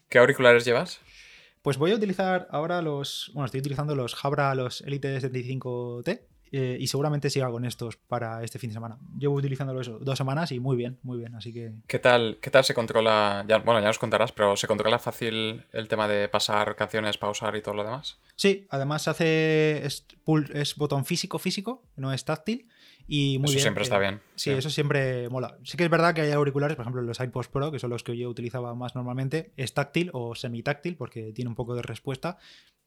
¿Qué 0.08 0.18
auriculares 0.18 0.64
llevas? 0.64 1.00
Pues 1.62 1.78
voy 1.78 1.92
a 1.92 1.94
utilizar 1.94 2.48
ahora 2.50 2.82
los. 2.82 3.30
Bueno, 3.34 3.46
estoy 3.46 3.60
utilizando 3.60 3.94
los 3.94 4.14
Jabra, 4.14 4.54
los 4.54 4.80
Elite 4.82 5.20
75T. 5.20 6.22
Eh, 6.54 6.76
y 6.78 6.86
seguramente 6.86 7.30
siga 7.30 7.50
con 7.50 7.64
estos 7.64 7.96
para 7.96 8.44
este 8.44 8.58
fin 8.58 8.68
de 8.68 8.74
semana. 8.74 8.98
Llevo 9.18 9.36
utilizándolo 9.36 9.80
eso 9.80 9.98
dos 9.98 10.18
semanas 10.18 10.52
y 10.52 10.60
muy 10.60 10.76
bien, 10.76 10.98
muy 11.02 11.16
bien. 11.18 11.34
Así 11.34 11.50
que. 11.50 11.72
¿Qué 11.86 11.98
tal, 11.98 12.36
qué 12.42 12.50
tal 12.50 12.62
se 12.62 12.74
controla? 12.74 13.42
Ya, 13.48 13.58
bueno, 13.58 13.80
ya 13.80 13.86
nos 13.86 13.98
contarás, 13.98 14.32
pero 14.32 14.54
¿se 14.54 14.66
controla 14.66 14.98
fácil 14.98 15.64
el 15.72 15.88
tema 15.88 16.06
de 16.08 16.28
pasar 16.28 16.76
canciones, 16.76 17.16
pausar 17.16 17.56
y 17.56 17.62
todo 17.62 17.74
lo 17.74 17.84
demás? 17.84 18.18
Sí, 18.36 18.66
además 18.68 19.08
hace. 19.08 19.86
Es, 19.86 20.06
es 20.52 20.76
botón 20.76 21.06
físico, 21.06 21.38
físico, 21.38 21.84
no 21.96 22.12
es 22.12 22.24
táctil. 22.26 22.68
Y 23.08 23.38
muy 23.38 23.46
eso 23.46 23.54
bien. 23.54 23.62
siempre 23.62 23.82
está 23.82 23.98
bien. 23.98 24.20
Sí, 24.36 24.50
eso 24.50 24.70
siempre 24.70 25.28
mola. 25.28 25.56
Sí 25.64 25.76
que 25.76 25.84
es 25.84 25.90
verdad 25.90 26.14
que 26.14 26.20
hay 26.20 26.32
auriculares, 26.32 26.76
por 26.76 26.84
ejemplo, 26.84 27.02
los 27.02 27.18
iPods 27.18 27.48
Pro, 27.48 27.72
que 27.72 27.78
son 27.78 27.90
los 27.90 28.04
que 28.04 28.16
yo 28.16 28.28
utilizaba 28.28 28.74
más 28.74 28.94
normalmente, 28.94 29.52
es 29.56 29.74
táctil 29.74 30.10
o 30.12 30.34
semi-táctil 30.34 30.96
porque 30.96 31.32
tiene 31.32 31.48
un 31.48 31.54
poco 31.54 31.74
de 31.74 31.82
respuesta, 31.82 32.38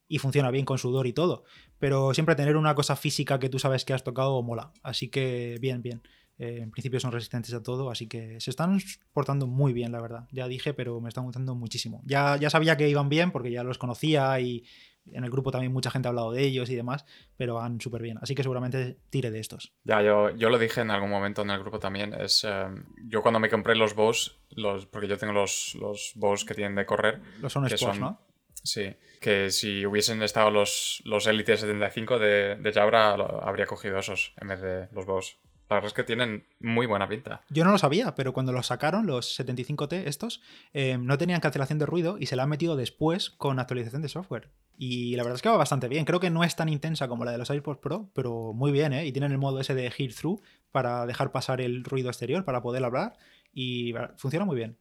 y 0.07 0.19
funciona 0.19 0.51
bien 0.51 0.65
con 0.65 0.77
sudor 0.77 1.07
y 1.07 1.13
todo. 1.13 1.43
Pero 1.79 2.13
siempre 2.13 2.35
tener 2.35 2.57
una 2.57 2.75
cosa 2.75 2.95
física 2.95 3.39
que 3.39 3.49
tú 3.49 3.59
sabes 3.59 3.85
que 3.85 3.93
has 3.93 4.03
tocado 4.03 4.41
mola. 4.41 4.71
Así 4.83 5.09
que 5.09 5.57
bien, 5.61 5.81
bien. 5.81 6.01
Eh, 6.37 6.59
en 6.61 6.71
principio 6.71 6.99
son 6.99 7.13
resistentes 7.13 7.53
a 7.53 7.63
todo, 7.63 7.89
así 7.89 8.07
que 8.07 8.39
se 8.41 8.49
están 8.49 8.79
portando 9.13 9.47
muy 9.47 9.71
bien, 9.71 9.91
la 9.91 10.01
verdad. 10.01 10.27
Ya 10.31 10.47
dije, 10.47 10.73
pero 10.73 10.99
me 10.99 11.09
están 11.09 11.23
gustando 11.23 11.55
muchísimo. 11.55 12.01
Ya, 12.05 12.35
ya 12.37 12.49
sabía 12.49 12.75
que 12.75 12.89
iban 12.89 13.09
bien 13.09 13.31
porque 13.31 13.51
ya 13.51 13.63
los 13.63 13.77
conocía 13.77 14.39
y 14.41 14.65
en 15.11 15.23
el 15.23 15.29
grupo 15.29 15.51
también 15.51 15.71
mucha 15.71 15.91
gente 15.91 16.07
ha 16.07 16.09
hablado 16.09 16.31
de 16.31 16.43
ellos 16.43 16.69
y 16.69 16.75
demás, 16.75 17.05
pero 17.37 17.55
van 17.55 17.79
súper 17.79 18.01
bien. 18.01 18.17
Así 18.21 18.35
que 18.35 18.43
seguramente 18.43 18.97
tire 19.09 19.31
de 19.31 19.39
estos. 19.39 19.73
Ya, 19.83 20.01
yo, 20.01 20.35
yo 20.35 20.49
lo 20.49 20.57
dije 20.57 20.81
en 20.81 20.91
algún 20.91 21.09
momento 21.09 21.43
en 21.43 21.51
el 21.51 21.59
grupo 21.59 21.79
también. 21.79 22.13
Es, 22.13 22.43
eh, 22.43 22.67
yo 23.07 23.21
cuando 23.21 23.39
me 23.39 23.49
compré 23.49 23.75
los 23.75 23.95
Bose, 23.95 24.31
los, 24.49 24.85
porque 24.87 25.07
yo 25.07 25.17
tengo 25.17 25.33
los, 25.33 25.77
los 25.79 26.45
que 26.45 26.53
tienen 26.53 26.75
de 26.75 26.85
correr. 26.85 27.21
Los 27.39 27.53
son 27.53 27.65
Sports, 27.67 27.99
¿no? 27.99 28.24
Sí, 28.65 28.95
que 29.21 29.51
si 29.51 29.85
hubiesen 29.85 30.21
estado 30.23 30.49
los, 30.49 31.01
los 31.05 31.27
Elite 31.27 31.55
75 31.55 32.19
de, 32.19 32.55
de 32.55 32.73
Jabra, 32.73 33.11
habría 33.11 33.67
cogido 33.67 33.99
esos 33.99 34.33
en 34.41 34.47
vez 34.47 34.61
de 34.61 34.87
los 34.91 35.05
Boss. 35.05 35.37
La 35.69 35.77
verdad 35.77 35.87
es 35.87 35.93
que 35.93 36.03
tienen 36.03 36.45
muy 36.59 36.85
buena 36.85 37.07
pinta. 37.07 37.41
Yo 37.49 37.63
no 37.63 37.71
lo 37.71 37.77
sabía, 37.77 38.13
pero 38.13 38.33
cuando 38.33 38.51
los 38.51 38.67
sacaron, 38.67 39.07
los 39.07 39.39
75T 39.39 40.03
estos, 40.05 40.41
eh, 40.73 40.97
no 40.99 41.17
tenían 41.17 41.41
cancelación 41.41 41.79
de 41.79 41.87
ruido 41.87 42.17
y 42.19 42.27
se 42.27 42.35
la 42.35 42.43
han 42.43 42.49
metido 42.49 42.75
después 42.75 43.31
con 43.31 43.59
actualización 43.59 44.03
de 44.03 44.09
software. 44.09 44.51
Y 44.77 45.15
la 45.15 45.23
verdad 45.23 45.37
es 45.37 45.41
que 45.41 45.49
va 45.49 45.57
bastante 45.57 45.87
bien. 45.87 46.05
Creo 46.05 46.19
que 46.19 46.29
no 46.29 46.43
es 46.43 46.55
tan 46.55 46.69
intensa 46.69 47.07
como 47.07 47.25
la 47.25 47.31
de 47.31 47.39
los 47.39 47.49
AirPods 47.49 47.79
Pro, 47.79 48.11
pero 48.13 48.53
muy 48.53 48.71
bien, 48.71 48.93
¿eh? 48.93 49.05
Y 49.05 49.11
tienen 49.11 49.31
el 49.31 49.37
modo 49.37 49.59
ese 49.59 49.73
de 49.73 49.91
hear 49.97 50.13
through 50.13 50.41
para 50.71 51.05
dejar 51.05 51.31
pasar 51.31 51.61
el 51.61 51.83
ruido 51.83 52.09
exterior, 52.09 52.45
para 52.45 52.61
poder 52.61 52.83
hablar. 52.83 53.17
Y 53.53 53.93
funciona 54.17 54.45
muy 54.45 54.57
bien. 54.57 54.77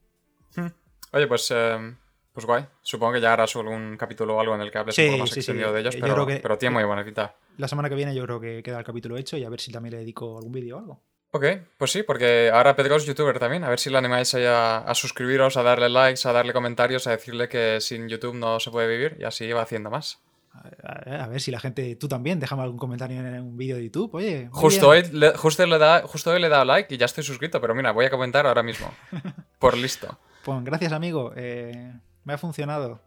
Hmm. 0.56 0.68
Oye, 1.12 1.26
pues 1.28 1.50
eh, 1.50 1.94
pues 2.34 2.46
guay. 2.46 2.66
Supongo 2.82 3.12
que 3.12 3.20
ya 3.20 3.32
harás 3.32 3.54
algún 3.54 3.96
capítulo 3.96 4.36
o 4.36 4.40
algo 4.40 4.56
en 4.56 4.60
el 4.60 4.70
que 4.72 4.78
hables 4.78 4.98
un 4.98 5.06
poco 5.06 5.18
más 5.18 5.36
extendido 5.36 5.72
de 5.72 5.80
ellos, 5.80 5.96
pero, 6.00 6.26
pero 6.26 6.58
tiene 6.58 6.74
muy 6.74 6.84
buena 6.84 7.04
pinta. 7.04 7.36
La 7.58 7.68
semana 7.68 7.88
que 7.88 7.94
viene 7.94 8.12
yo 8.12 8.24
creo 8.24 8.40
que 8.40 8.60
queda 8.60 8.80
el 8.80 8.84
capítulo 8.84 9.16
hecho 9.16 9.36
y 9.36 9.44
a 9.44 9.48
ver 9.48 9.60
si 9.60 9.70
también 9.70 9.92
le 9.92 9.98
dedico 9.98 10.36
algún 10.36 10.50
vídeo 10.50 10.76
o 10.76 10.80
algo. 10.80 11.00
Ok, 11.30 11.44
pues 11.78 11.92
sí, 11.92 12.02
porque 12.02 12.50
ahora 12.52 12.74
Pedro 12.74 12.96
es 12.96 13.06
youtuber 13.06 13.38
también. 13.38 13.62
A 13.62 13.68
ver 13.68 13.78
si 13.78 13.88
le 13.88 13.98
animáis 13.98 14.34
a, 14.34 14.78
a 14.78 14.94
suscribiros, 14.94 15.56
a 15.56 15.62
darle 15.62 15.88
likes, 15.88 16.28
a 16.28 16.32
darle 16.32 16.52
comentarios, 16.52 17.06
a 17.06 17.12
decirle 17.12 17.48
que 17.48 17.80
sin 17.80 18.08
YouTube 18.08 18.34
no 18.34 18.58
se 18.58 18.70
puede 18.72 18.88
vivir 18.88 19.16
y 19.20 19.24
así 19.24 19.50
va 19.52 19.62
haciendo 19.62 19.90
más. 19.90 20.18
A, 20.82 21.26
ver 21.28 21.40
si 21.40 21.50
la 21.50 21.60
gente, 21.60 21.96
tú 21.96 22.08
también, 22.08 22.38
déjame 22.38 22.62
algún 22.62 22.78
comentario 22.78 23.18
en 23.18 23.40
un 23.40 23.56
vídeo 23.56 23.76
de 23.76 23.84
YouTube, 23.84 24.14
oye. 24.14 24.48
Justo 24.50 24.88
hoy, 24.88 25.02
le, 25.12 25.36
justo, 25.36 25.66
le 25.66 25.78
da, 25.78 26.02
justo 26.02 26.30
hoy 26.30 26.40
le 26.40 26.46
he 26.46 26.50
dado 26.50 26.64
like 26.64 26.94
y 26.94 26.98
ya 26.98 27.06
estoy 27.06 27.24
suscrito, 27.24 27.60
pero 27.60 27.74
mira, 27.74 27.92
voy 27.92 28.06
a 28.06 28.10
comentar 28.10 28.46
ahora 28.46 28.62
mismo. 28.62 28.92
Por 29.58 29.76
listo. 29.76 30.18
Pues 30.44 30.62
gracias, 30.62 30.92
amigo. 30.92 31.32
Eh, 31.34 31.92
me 32.24 32.34
ha 32.34 32.38
funcionado. 32.38 33.00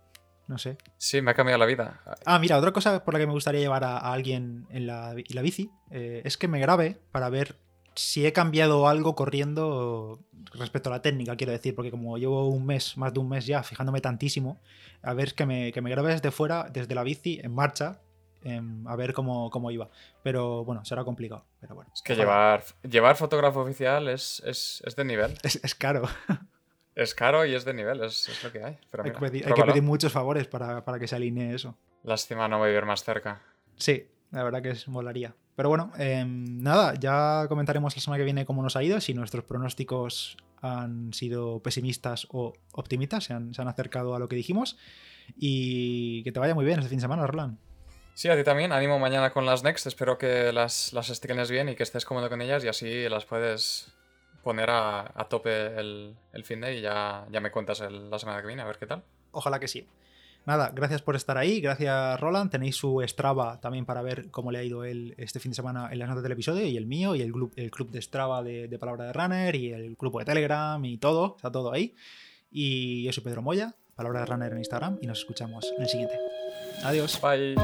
No 0.48 0.58
sé. 0.58 0.78
Sí, 0.98 1.22
me 1.22 1.32
ha 1.32 1.34
cambiado 1.34 1.60
la 1.60 1.66
vida. 1.66 2.02
Ah, 2.26 2.40
mira, 2.40 2.58
otra 2.58 2.72
cosa 2.72 3.04
por 3.04 3.14
la 3.14 3.20
que 3.20 3.28
me 3.28 3.34
gustaría 3.34 3.60
llevar 3.60 3.84
a, 3.84 3.98
alguien 3.98 4.66
en 4.70 4.88
la, 4.88 5.14
la 5.30 5.42
bici 5.42 5.70
eh, 5.92 6.22
es 6.24 6.38
que 6.38 6.48
me 6.48 6.60
grabe 6.60 7.02
para 7.12 7.30
ver 7.30 7.58
si 7.96 8.26
he 8.26 8.32
cambiado 8.32 8.88
algo 8.88 9.16
corriendo 9.16 10.20
respecto 10.54 10.90
a 10.90 10.94
la 10.94 11.02
técnica, 11.02 11.36
quiero 11.36 11.52
decir, 11.52 11.76
porque 11.76 11.92
como 11.92 12.18
llevo 12.18 12.48
un 12.48 12.66
mes, 12.66 12.96
más 12.96 13.14
de 13.14 13.20
un 13.20 13.28
mes 13.28 13.46
ya, 13.46 13.64
fijándome 13.64 14.02
tantísimo, 14.02 14.62
a 15.02 15.14
ver 15.14 15.34
que 15.34 15.46
me, 15.46 15.74
que 15.74 15.82
me 15.82 15.90
grabe 15.90 16.14
desde 16.14 16.32
fuera, 16.32 16.70
desde 16.72 16.94
la 16.94 17.04
bici, 17.04 17.40
en 17.44 17.54
marcha, 17.54 18.00
em, 18.44 18.88
a 18.88 18.96
ver 18.96 19.14
cómo, 19.14 19.50
cómo, 19.50 19.72
iba. 19.72 19.90
Pero 20.24 20.64
bueno, 20.64 20.86
será 20.86 21.04
complicado. 21.04 21.46
Pero 21.60 21.76
bueno, 21.76 21.92
es 21.94 22.02
que 22.04 22.16
llevar, 22.16 22.64
llevar 22.88 23.16
fotógrafo 23.16 23.62
oficial 23.62 24.08
es, 24.08 24.42
es, 24.46 24.82
es 24.86 24.96
de 24.96 25.04
nivel. 25.04 25.34
Es, 25.44 25.60
es 25.64 25.76
caro. 25.76 26.04
Es 26.98 27.14
caro 27.14 27.46
y 27.46 27.54
es 27.54 27.64
de 27.64 27.76
nivel, 27.76 28.04
es, 28.04 28.28
lo 28.44 28.52
que 28.52 28.64
hay. 28.64 28.76
hay, 29.04 29.12
que 29.12 29.20
pedir, 29.20 29.84
muchos 29.84 30.12
favores 30.12 30.48
para, 30.48 30.82
que 31.00 31.08
se 31.08 31.16
alinee 31.16 31.54
eso. 31.54 31.78
Lástima 32.04 32.48
no 32.48 32.60
vivir 32.64 32.86
más 32.86 33.04
cerca. 33.04 33.40
Sí, 33.76 34.08
la 34.32 34.44
verdad 34.44 34.64
que 34.64 34.72
es 34.72 34.88
molaría. 34.88 35.36
Pero 35.56 35.70
bueno, 35.70 35.92
em, 36.00 36.60
nada, 36.60 36.96
ya 36.96 37.46
comentaremos 37.50 37.96
la 37.96 38.02
semana 38.02 38.18
que 38.18 38.24
viene 38.24 38.48
cómo 38.48 38.64
nos 38.64 38.76
ha 38.76 38.82
ido, 38.82 39.00
si 39.00 39.14
nuestros 39.14 39.44
pronósticos 39.44 40.38
han 40.64 41.14
sido 41.14 41.62
pesimistas 41.62 42.26
o 42.32 42.54
optimistas, 42.72 43.26
se 43.26 43.34
han, 43.34 43.54
acercado 43.68 44.16
a 44.16 44.20
lo 44.20 44.28
que 44.28 44.36
dijimos. 44.36 44.76
Y 45.38 46.24
que 46.24 46.32
te 46.32 46.40
vaya 46.40 46.56
muy 46.56 46.66
bien 46.66 46.80
este 46.80 46.90
fin 46.90 46.98
de 46.98 47.04
semana, 47.04 47.28
Roland. 47.28 47.60
Sí, 48.16 48.28
a 48.30 48.36
ti 48.36 48.44
también. 48.44 48.72
Ánimo 48.72 48.98
mañana 48.98 49.30
con 49.30 49.46
las 49.46 49.64
Next. 49.64 49.86
Espero 49.86 50.18
que 50.18 50.52
las, 50.52 50.94
las 50.94 51.12
estrenes 51.12 51.52
bien 51.52 51.70
y 51.70 51.76
que 51.76 51.84
estés 51.84 52.06
cómodo 52.06 52.28
con 52.28 52.42
ellas 52.42 52.64
y 52.64 52.70
así 52.70 53.08
las 53.08 53.26
puedes 53.26 53.94
poner 54.48 54.70
a, 54.70 55.28
tope 55.30 55.78
el, 55.78 56.16
fin 56.46 56.62
de 56.62 56.78
y 56.78 56.82
ya, 56.82 57.28
ya 57.30 57.42
me 57.42 57.52
cuentas 57.52 57.82
la 57.82 58.18
semana 58.18 58.40
que 58.40 58.48
viene, 58.48 58.62
a 58.62 58.66
ver 58.66 58.78
qué 58.78 58.88
tal. 58.88 59.04
Ojalá 59.32 59.60
que 59.60 59.68
sí. 59.68 59.86
Nada, 60.46 60.72
gracias 60.74 61.02
por 61.02 61.18
estar 61.18 61.38
ahí, 61.38 61.60
gracias 61.60 62.18
Roland. 62.22 62.50
Tenéis 62.50 62.78
su 62.78 63.04
Strava 63.06 63.60
también 63.60 63.86
para 63.86 64.02
ver 64.02 64.32
cómo 64.32 64.50
le 64.50 64.60
ha 64.60 64.64
ido 64.64 64.86
él 64.86 65.16
este 65.18 65.42
fin 65.42 65.52
de 65.52 65.56
semana 65.56 65.90
en 65.92 66.00
las 66.00 66.08
notas 66.08 66.24
del 66.24 66.32
episodio 66.32 66.66
y 66.66 66.78
el 66.78 66.86
mío 66.86 67.14
y 67.14 67.22
el, 67.22 67.34
club, 67.34 67.52
el 67.58 67.70
club 67.72 67.92
de 67.92 68.02
Strava 68.02 68.42
de, 68.42 68.70
de 68.70 68.80
Palabra 68.80 69.04
de 69.04 69.12
Runner 69.12 69.54
y 69.54 69.74
el 69.74 69.98
grupo 69.98 70.20
de 70.20 70.26
Telegram 70.26 70.84
y 70.86 70.98
todo, 70.98 71.36
está 71.36 71.52
todo 71.52 71.74
ahí. 71.74 71.94
Y 72.50 73.04
yo 73.04 73.12
soy 73.12 73.26
Pedro 73.26 73.42
Moya, 73.42 73.76
Palabra 73.96 74.22
de 74.22 74.28
Runner 74.28 74.54
en 74.54 74.60
Instagram 74.60 75.00
y 75.02 75.08
nos 75.08 75.20
escuchamos 75.20 75.74
en 75.76 75.82
el 75.82 75.90
siguiente. 75.90 76.18
Adiós. 76.86 77.20
Bye. 77.22 77.56